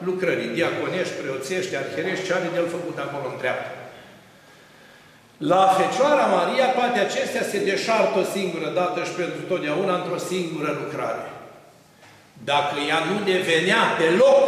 lucrării, 0.07 0.55
diaconești, 0.57 1.19
preoțești, 1.21 1.75
arherești, 1.75 2.25
ce 2.25 2.33
are 2.33 2.49
de 2.53 2.59
el 2.61 2.67
făcut 2.77 2.97
acolo 3.05 3.25
în 3.29 3.37
dreapta. 3.41 3.71
La 5.51 5.63
Fecioara 5.79 6.25
Maria, 6.37 6.67
toate 6.77 6.99
acestea 6.99 7.43
se 7.51 7.59
deșartă 7.69 8.15
o 8.19 8.29
singură 8.35 8.69
dată 8.79 8.99
și 9.07 9.13
pentru 9.21 9.41
totdeauna 9.51 9.95
într-o 9.99 10.19
singură 10.31 10.71
lucrare. 10.81 11.25
Dacă 12.51 12.75
ea 12.89 12.99
nu 13.09 13.17
devenea 13.31 13.83
pe 13.99 14.07
loc 14.23 14.45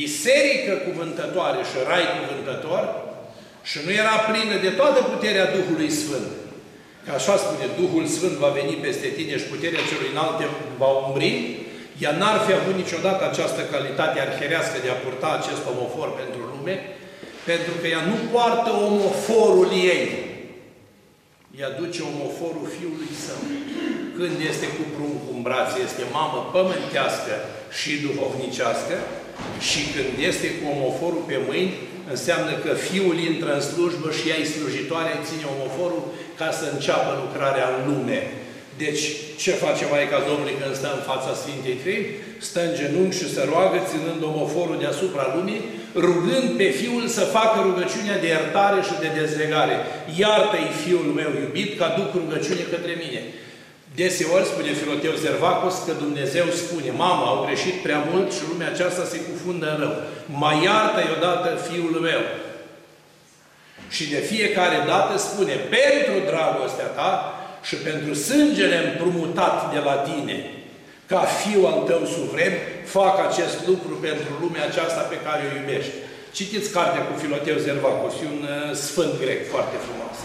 biserică 0.00 0.72
cuvântătoare 0.86 1.60
și 1.70 1.76
rai 1.88 2.06
cuvântător, 2.18 2.84
și 3.70 3.78
nu 3.84 3.90
era 4.02 4.16
plină 4.28 4.56
de 4.66 4.70
toată 4.80 5.00
puterea 5.02 5.52
Duhului 5.56 5.90
Sfânt, 6.02 6.30
Că 6.47 6.47
așa 7.16 7.34
spune, 7.44 7.66
Duhul 7.80 8.06
Sfânt 8.16 8.36
va 8.44 8.50
veni 8.58 8.74
peste 8.86 9.08
tine 9.18 9.34
și 9.40 9.50
puterea 9.54 9.86
celui 9.90 10.12
înalte 10.14 10.44
va 10.82 10.90
umbri, 11.06 11.32
ea 12.04 12.12
n-ar 12.20 12.38
fi 12.46 12.52
avut 12.60 12.76
niciodată 12.82 13.22
această 13.24 13.60
calitate 13.72 14.16
arherească 14.20 14.76
de 14.84 14.90
a 14.92 15.00
purta 15.04 15.30
acest 15.34 15.62
omofor 15.72 16.08
pentru 16.20 16.40
lume, 16.52 16.74
pentru 17.50 17.74
că 17.80 17.86
ea 17.94 18.02
nu 18.10 18.16
poartă 18.32 18.70
omoforul 18.88 19.70
ei. 19.94 20.04
Ea 21.60 21.70
duce 21.80 22.00
omoforul 22.12 22.66
fiului 22.76 23.12
său. 23.26 23.42
Când 24.18 24.36
este 24.50 24.66
cu 24.76 24.84
prunc 24.94 25.20
în 25.34 25.40
brațe, 25.46 25.76
este 25.88 26.04
mamă 26.18 26.38
pământească 26.54 27.34
și 27.78 27.90
duhovnicească, 28.04 28.96
și 29.68 29.80
când 29.94 30.12
este 30.30 30.48
cu 30.58 30.64
omoforul 30.74 31.24
pe 31.30 31.38
mâini, 31.46 31.74
înseamnă 32.14 32.52
că 32.64 32.72
fiul 32.88 33.18
intră 33.30 33.50
în 33.54 33.64
slujbă 33.70 34.08
și 34.18 34.28
ea 34.28 34.38
e 34.40 34.54
slujitoare, 34.56 35.12
ține 35.28 35.46
omoforul 35.54 36.04
ca 36.40 36.48
să 36.58 36.64
înceapă 36.68 37.10
lucrarea 37.22 37.66
în 37.74 37.80
lume. 37.88 38.20
Deci, 38.84 39.04
ce 39.42 39.52
face 39.64 39.84
Maica 39.92 40.18
Domnului 40.28 40.58
când 40.60 40.74
stă 40.80 40.90
în 40.94 41.02
fața 41.10 41.30
Sfintei 41.42 41.80
Trei? 41.82 42.02
Stă 42.48 42.60
în 42.66 42.72
genunchi 42.80 43.18
și 43.20 43.32
se 43.34 43.42
roagă, 43.52 43.78
ținând 43.90 44.20
omoforul 44.32 44.82
deasupra 44.84 45.24
lumii, 45.36 45.64
rugând 46.06 46.46
pe 46.60 46.68
Fiul 46.80 47.04
să 47.16 47.32
facă 47.36 47.56
rugăciunea 47.68 48.16
de 48.22 48.28
iertare 48.34 48.80
și 48.88 48.94
de 49.04 49.10
dezlegare. 49.20 49.76
Iartă-i 50.22 50.70
Fiul 50.82 51.08
meu 51.20 51.30
iubit, 51.42 51.70
că 51.76 51.82
aduc 51.86 52.10
rugăciune 52.22 52.64
către 52.74 52.94
mine. 53.04 53.20
Deseori 54.00 54.50
spune 54.52 54.72
Filoteu 54.82 55.14
Zervacos 55.24 55.74
că 55.86 55.92
Dumnezeu 56.04 56.46
spune, 56.62 56.90
mama, 57.04 57.26
au 57.32 57.44
greșit 57.46 57.76
prea 57.86 58.00
mult 58.10 58.28
și 58.36 58.48
lumea 58.50 58.70
aceasta 58.70 59.04
se 59.12 59.18
cufundă 59.28 59.66
în 59.70 59.78
rău. 59.82 59.94
Mai 60.42 60.56
iartă-i 60.64 61.14
odată 61.16 61.48
Fiul 61.66 61.96
meu. 62.08 62.22
Și 63.94 64.04
de 64.14 64.20
fiecare 64.32 64.78
dată 64.92 65.18
spune, 65.18 65.54
pentru 65.76 66.16
dragostea 66.30 66.90
ta 66.98 67.10
și 67.68 67.76
pentru 67.88 68.12
sângele 68.28 68.78
împrumutat 68.86 69.56
de 69.74 69.80
la 69.88 69.96
tine, 70.08 70.36
ca 71.12 71.20
fiu 71.40 71.60
al 71.70 71.80
tău 71.90 72.02
suvrem, 72.16 72.54
fac 72.96 73.14
acest 73.28 73.56
lucru 73.70 73.94
pentru 74.08 74.30
lumea 74.42 74.64
aceasta 74.66 75.02
pe 75.12 75.18
care 75.26 75.42
o 75.44 75.56
iubești. 75.58 75.94
Citiți 76.36 76.72
cartea 76.76 77.02
cu 77.08 77.14
Filoteu 77.22 77.56
Zervacos, 77.66 78.14
e 78.22 78.26
un 78.36 78.44
uh, 78.48 78.74
sfânt 78.86 79.12
grec 79.22 79.40
foarte 79.52 79.76
frumos. 79.86 80.16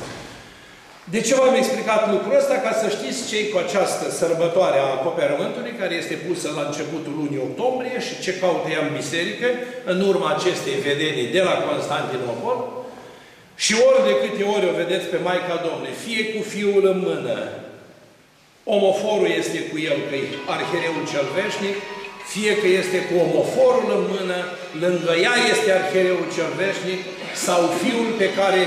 De 1.12 1.22
ce 1.22 1.36
v-am 1.36 1.56
explicat 1.62 2.02
lucrul 2.12 2.39
ăsta? 2.42 2.56
Ca 2.66 2.74
să 2.82 2.88
știți 2.98 3.28
cei 3.32 3.46
cu 3.52 3.58
această 3.66 4.06
sărbătoare 4.20 4.78
a 4.80 4.94
acoperământului, 4.98 5.80
care 5.82 5.94
este 6.02 6.16
pusă 6.28 6.48
la 6.58 6.63
începutul 6.66 7.13
lunii 7.20 7.46
octombrie 7.48 7.98
și 8.08 8.22
ce 8.24 8.32
caută 8.42 8.68
ea 8.70 8.82
în 8.86 8.92
biserică, 9.00 9.48
în 9.92 9.98
urma 10.10 10.30
acestei 10.34 10.78
vedenii 10.88 11.34
de 11.36 11.42
la 11.48 11.56
Constantinopol, 11.68 12.60
și 13.66 13.74
ori 13.88 14.06
de 14.10 14.13
câte 14.22 14.44
ori 14.56 14.70
o 14.72 14.78
vedeți 14.82 15.12
pe 15.12 15.20
Maica 15.28 15.56
Domnului, 15.68 15.96
fie 16.06 16.24
cu 16.34 16.42
fiul 16.54 16.84
în 16.94 17.00
mână, 17.08 17.38
omoforul 18.76 19.30
este 19.42 19.60
cu 19.70 19.78
el, 19.89 19.98
că 20.08 20.16
e 20.22 20.28
arhereul 20.54 21.04
cel 21.12 21.28
veșnic, 21.39 21.76
fie 22.34 22.54
că 22.62 22.68
este 22.82 23.00
cu 23.08 23.13
omoforul 23.26 23.88
în 23.98 24.04
mână, 24.13 24.39
lângă 24.84 25.13
ea 25.26 25.36
este 25.52 25.70
arhereul 25.72 26.28
cel 26.36 26.52
veșnic, 26.63 27.02
sau 27.48 27.62
fiul 27.82 28.10
pe 28.22 28.30
care 28.39 28.62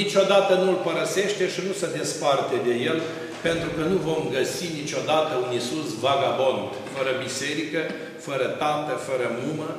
niciodată 0.00 0.52
nu-l 0.54 0.78
părăsește 0.88 1.44
și 1.54 1.60
nu 1.66 1.72
se 1.80 1.88
desparte 1.98 2.56
de 2.66 2.74
el, 2.90 2.98
pentru 3.46 3.68
că 3.76 3.82
nu 3.90 3.96
vom 4.08 4.22
găsi 4.36 4.66
niciodată 4.80 5.32
un 5.44 5.50
Iisus 5.58 5.88
vagabond, 6.04 6.68
fără 6.94 7.12
biserică, 7.26 7.80
fără 8.26 8.46
tată, 8.62 8.92
fără 9.08 9.26
mumă, 9.42 9.70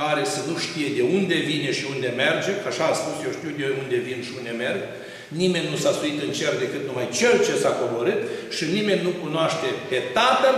care 0.00 0.22
să 0.34 0.40
nu 0.48 0.56
știe 0.66 0.88
de 0.98 1.04
unde 1.16 1.36
vine 1.50 1.70
și 1.78 1.84
unde 1.94 2.10
merge, 2.24 2.52
că 2.60 2.66
așa 2.70 2.84
a 2.88 2.98
spus, 3.00 3.16
eu 3.26 3.32
știu 3.38 3.52
de 3.60 3.66
unde 3.82 3.96
vin 4.08 4.20
și 4.26 4.32
unde 4.38 4.52
merg, 4.64 4.82
nimeni 5.42 5.70
nu 5.72 5.78
s-a 5.82 5.92
suit 5.98 6.16
în 6.26 6.32
cer 6.38 6.52
decât 6.64 6.82
numai 6.86 7.08
Cel 7.18 7.34
ce 7.46 7.54
s-a 7.62 7.72
coborât 7.80 8.20
și 8.56 8.64
nimeni 8.76 9.06
nu 9.06 9.12
cunoaște 9.22 9.68
pe 9.90 9.98
Tatăl 10.18 10.56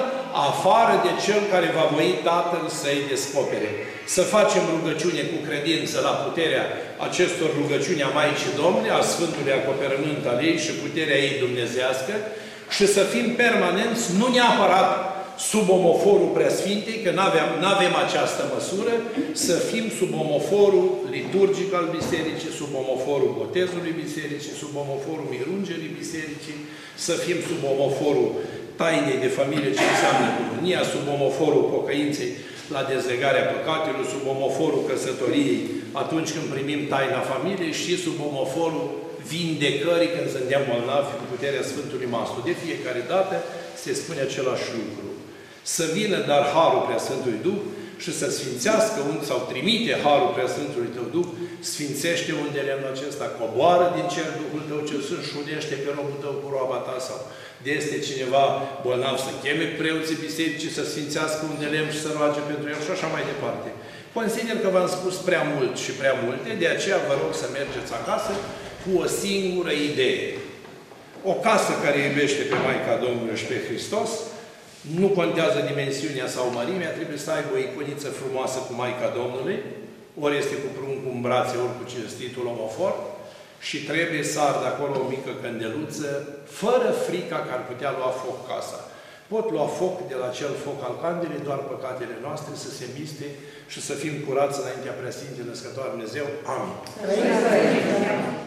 afară 0.50 0.94
de 1.06 1.12
Cel 1.24 1.42
care 1.52 1.68
va 1.78 1.86
voi 1.94 2.10
Tatăl 2.28 2.64
să-i 2.80 3.08
descopere. 3.12 3.70
Să 4.14 4.22
facem 4.34 4.64
rugăciune 4.74 5.22
cu 5.32 5.38
credință 5.48 5.96
la 6.08 6.14
puterea 6.24 6.64
acestor 7.06 7.48
rugăciuni 7.60 8.06
a 8.06 8.14
Maicii 8.18 8.58
Domnului, 8.62 8.96
a 8.98 9.02
Sfântului 9.12 9.58
acoperământ 9.60 10.22
al 10.32 10.38
ei 10.48 10.58
și 10.64 10.80
puterea 10.84 11.18
ei 11.26 11.34
dumnezească 11.44 12.14
și 12.76 12.84
să 12.94 13.02
fim 13.12 13.26
permanenți, 13.42 14.04
nu 14.20 14.26
neapărat 14.36 14.90
sub 15.50 15.66
omoforul 15.78 16.30
preasfintei, 16.36 17.02
că 17.04 17.10
nu 17.60 17.68
avem 17.74 17.92
această 18.04 18.42
măsură, 18.54 18.94
să 19.32 19.54
fim 19.70 19.84
sub 19.98 20.10
omoforul 20.24 20.86
liturgic 21.16 21.70
al 21.78 21.86
bisericii, 21.96 22.58
sub 22.60 22.70
omoforul 22.82 23.30
botezului 23.40 24.00
bisericii, 24.04 24.60
sub 24.62 24.72
omoforul 24.84 25.26
mirungerii 25.34 25.96
bisericii, 26.00 26.58
să 27.06 27.12
fim 27.24 27.38
sub 27.48 27.60
omoforul 27.74 28.28
tainei 28.80 29.22
de 29.24 29.30
familie, 29.38 29.76
ce 29.78 29.86
înseamnă 29.92 30.26
comunia, 30.38 30.82
sub 30.92 31.04
omoforul 31.16 31.64
pocăinței 31.74 32.30
la 32.74 32.82
dezlegarea 32.92 33.48
păcatelor, 33.54 34.04
sub 34.14 34.24
omoforul 34.34 34.82
căsătoriei, 34.90 35.62
atunci 36.02 36.32
când 36.34 36.46
primim 36.54 36.80
taina 36.92 37.28
familiei 37.32 37.74
și 37.82 38.02
sub 38.04 38.16
omoforul 38.30 38.86
vindecării 39.32 40.14
când 40.14 40.28
suntem 40.36 40.62
bolnavi 40.68 41.16
cu 41.18 41.24
puterea 41.32 41.68
Sfântului 41.70 42.12
Mastru. 42.14 42.38
De 42.48 42.54
fiecare 42.64 43.02
dată 43.12 43.36
se 43.82 43.90
spune 44.00 44.20
același 44.24 44.68
lucru 44.78 45.08
să 45.76 45.84
vină 45.98 46.18
dar 46.30 46.42
Harul 46.54 46.84
Preasfântului 46.86 47.44
Duh 47.46 47.60
și 48.02 48.12
să 48.20 48.26
sfințească 48.38 48.98
unde 49.10 49.24
sau 49.30 49.38
trimite 49.50 49.92
Harul 50.04 50.34
Preasfântului 50.36 50.94
Tău 50.96 51.06
Duh, 51.16 51.28
sfințește 51.70 52.30
unde 52.44 52.60
lemnul 52.68 52.92
acesta, 52.94 53.26
coboară 53.38 53.86
din 53.96 54.06
cer 54.14 54.28
Duhul 54.40 54.62
Tău 54.68 54.80
ce 54.88 54.96
sunt 55.08 55.22
și 55.28 55.34
unește 55.42 55.74
pe 55.82 55.90
robul 55.96 56.18
Tău 56.22 56.34
cu 56.40 56.48
roaba 56.54 56.78
Ta 56.86 56.96
sau 57.08 57.18
de 57.64 57.70
este 57.80 57.96
cineva 58.08 58.44
bolnav 58.84 59.16
să 59.26 59.32
cheme 59.42 59.66
preoții 59.80 60.24
bisericii 60.26 60.76
să 60.78 60.84
sfințească 60.84 61.42
unde 61.52 61.66
lemn 61.74 61.90
și 61.94 62.04
să 62.04 62.10
roage 62.16 62.40
pentru 62.50 62.66
el 62.74 62.80
și 62.86 62.94
așa 62.94 63.08
mai 63.14 63.24
departe. 63.32 63.68
Consider 64.18 64.56
că 64.60 64.68
v-am 64.74 64.90
spus 64.96 65.14
prea 65.28 65.44
mult 65.54 65.74
și 65.84 65.92
prea 66.00 66.14
multe, 66.24 66.50
de 66.62 66.68
aceea 66.74 66.98
vă 67.08 67.14
rog 67.22 67.32
să 67.42 67.46
mergeți 67.58 67.92
acasă 68.00 68.32
cu 68.82 68.90
o 69.02 69.04
singură 69.22 69.72
idee. 69.90 70.24
O 71.32 71.34
casă 71.46 71.72
care 71.84 71.98
iubește 72.00 72.42
pe 72.50 72.56
Maica 72.64 72.94
Domnului 73.04 73.40
și 73.40 73.50
pe 73.50 73.58
Hristos, 73.66 74.10
nu 75.00 75.08
contează 75.20 75.58
dimensiunea 75.70 76.28
sau 76.34 76.44
mărimea, 76.58 76.96
trebuie 76.98 77.20
să 77.24 77.30
aibă 77.30 77.52
o 77.54 77.64
iconiță 77.68 78.08
frumoasă 78.20 78.58
cu 78.66 78.72
Maica 78.80 79.08
Domnului, 79.20 79.58
ori 80.24 80.40
este 80.42 80.56
cu 80.62 80.68
pruncul 80.76 81.12
în 81.14 81.20
brațe, 81.26 81.54
ori 81.64 81.76
cu 81.78 81.84
cinstitul 81.94 82.44
omofor, 82.52 82.94
și 83.68 83.76
trebuie 83.90 84.22
să 84.32 84.38
ardă 84.40 84.66
acolo 84.66 84.94
o 85.00 85.08
mică 85.14 85.32
candeluță, 85.42 86.08
fără 86.60 86.88
frica 87.06 87.38
că 87.46 87.52
ar 87.56 87.62
putea 87.70 87.90
lua 87.98 88.12
foc 88.22 88.38
casa. 88.52 88.80
pot 89.32 89.50
lua 89.50 89.66
foc 89.78 89.96
de 90.08 90.16
la 90.22 90.28
cel 90.38 90.54
foc 90.64 90.78
al 90.88 90.96
candelei, 91.02 91.46
doar 91.48 91.58
păcatele 91.58 92.16
noastre 92.26 92.52
să 92.64 92.70
se 92.78 92.86
miste 92.98 93.26
și 93.72 93.80
să 93.88 93.92
fim 93.92 94.14
curați 94.26 94.60
înaintea 94.60 94.92
Preasfintei 94.98 95.48
Născătoare 95.48 95.90
Dumnezeu. 95.90 96.26
Amin. 96.54 96.76
Amin. 97.04 98.44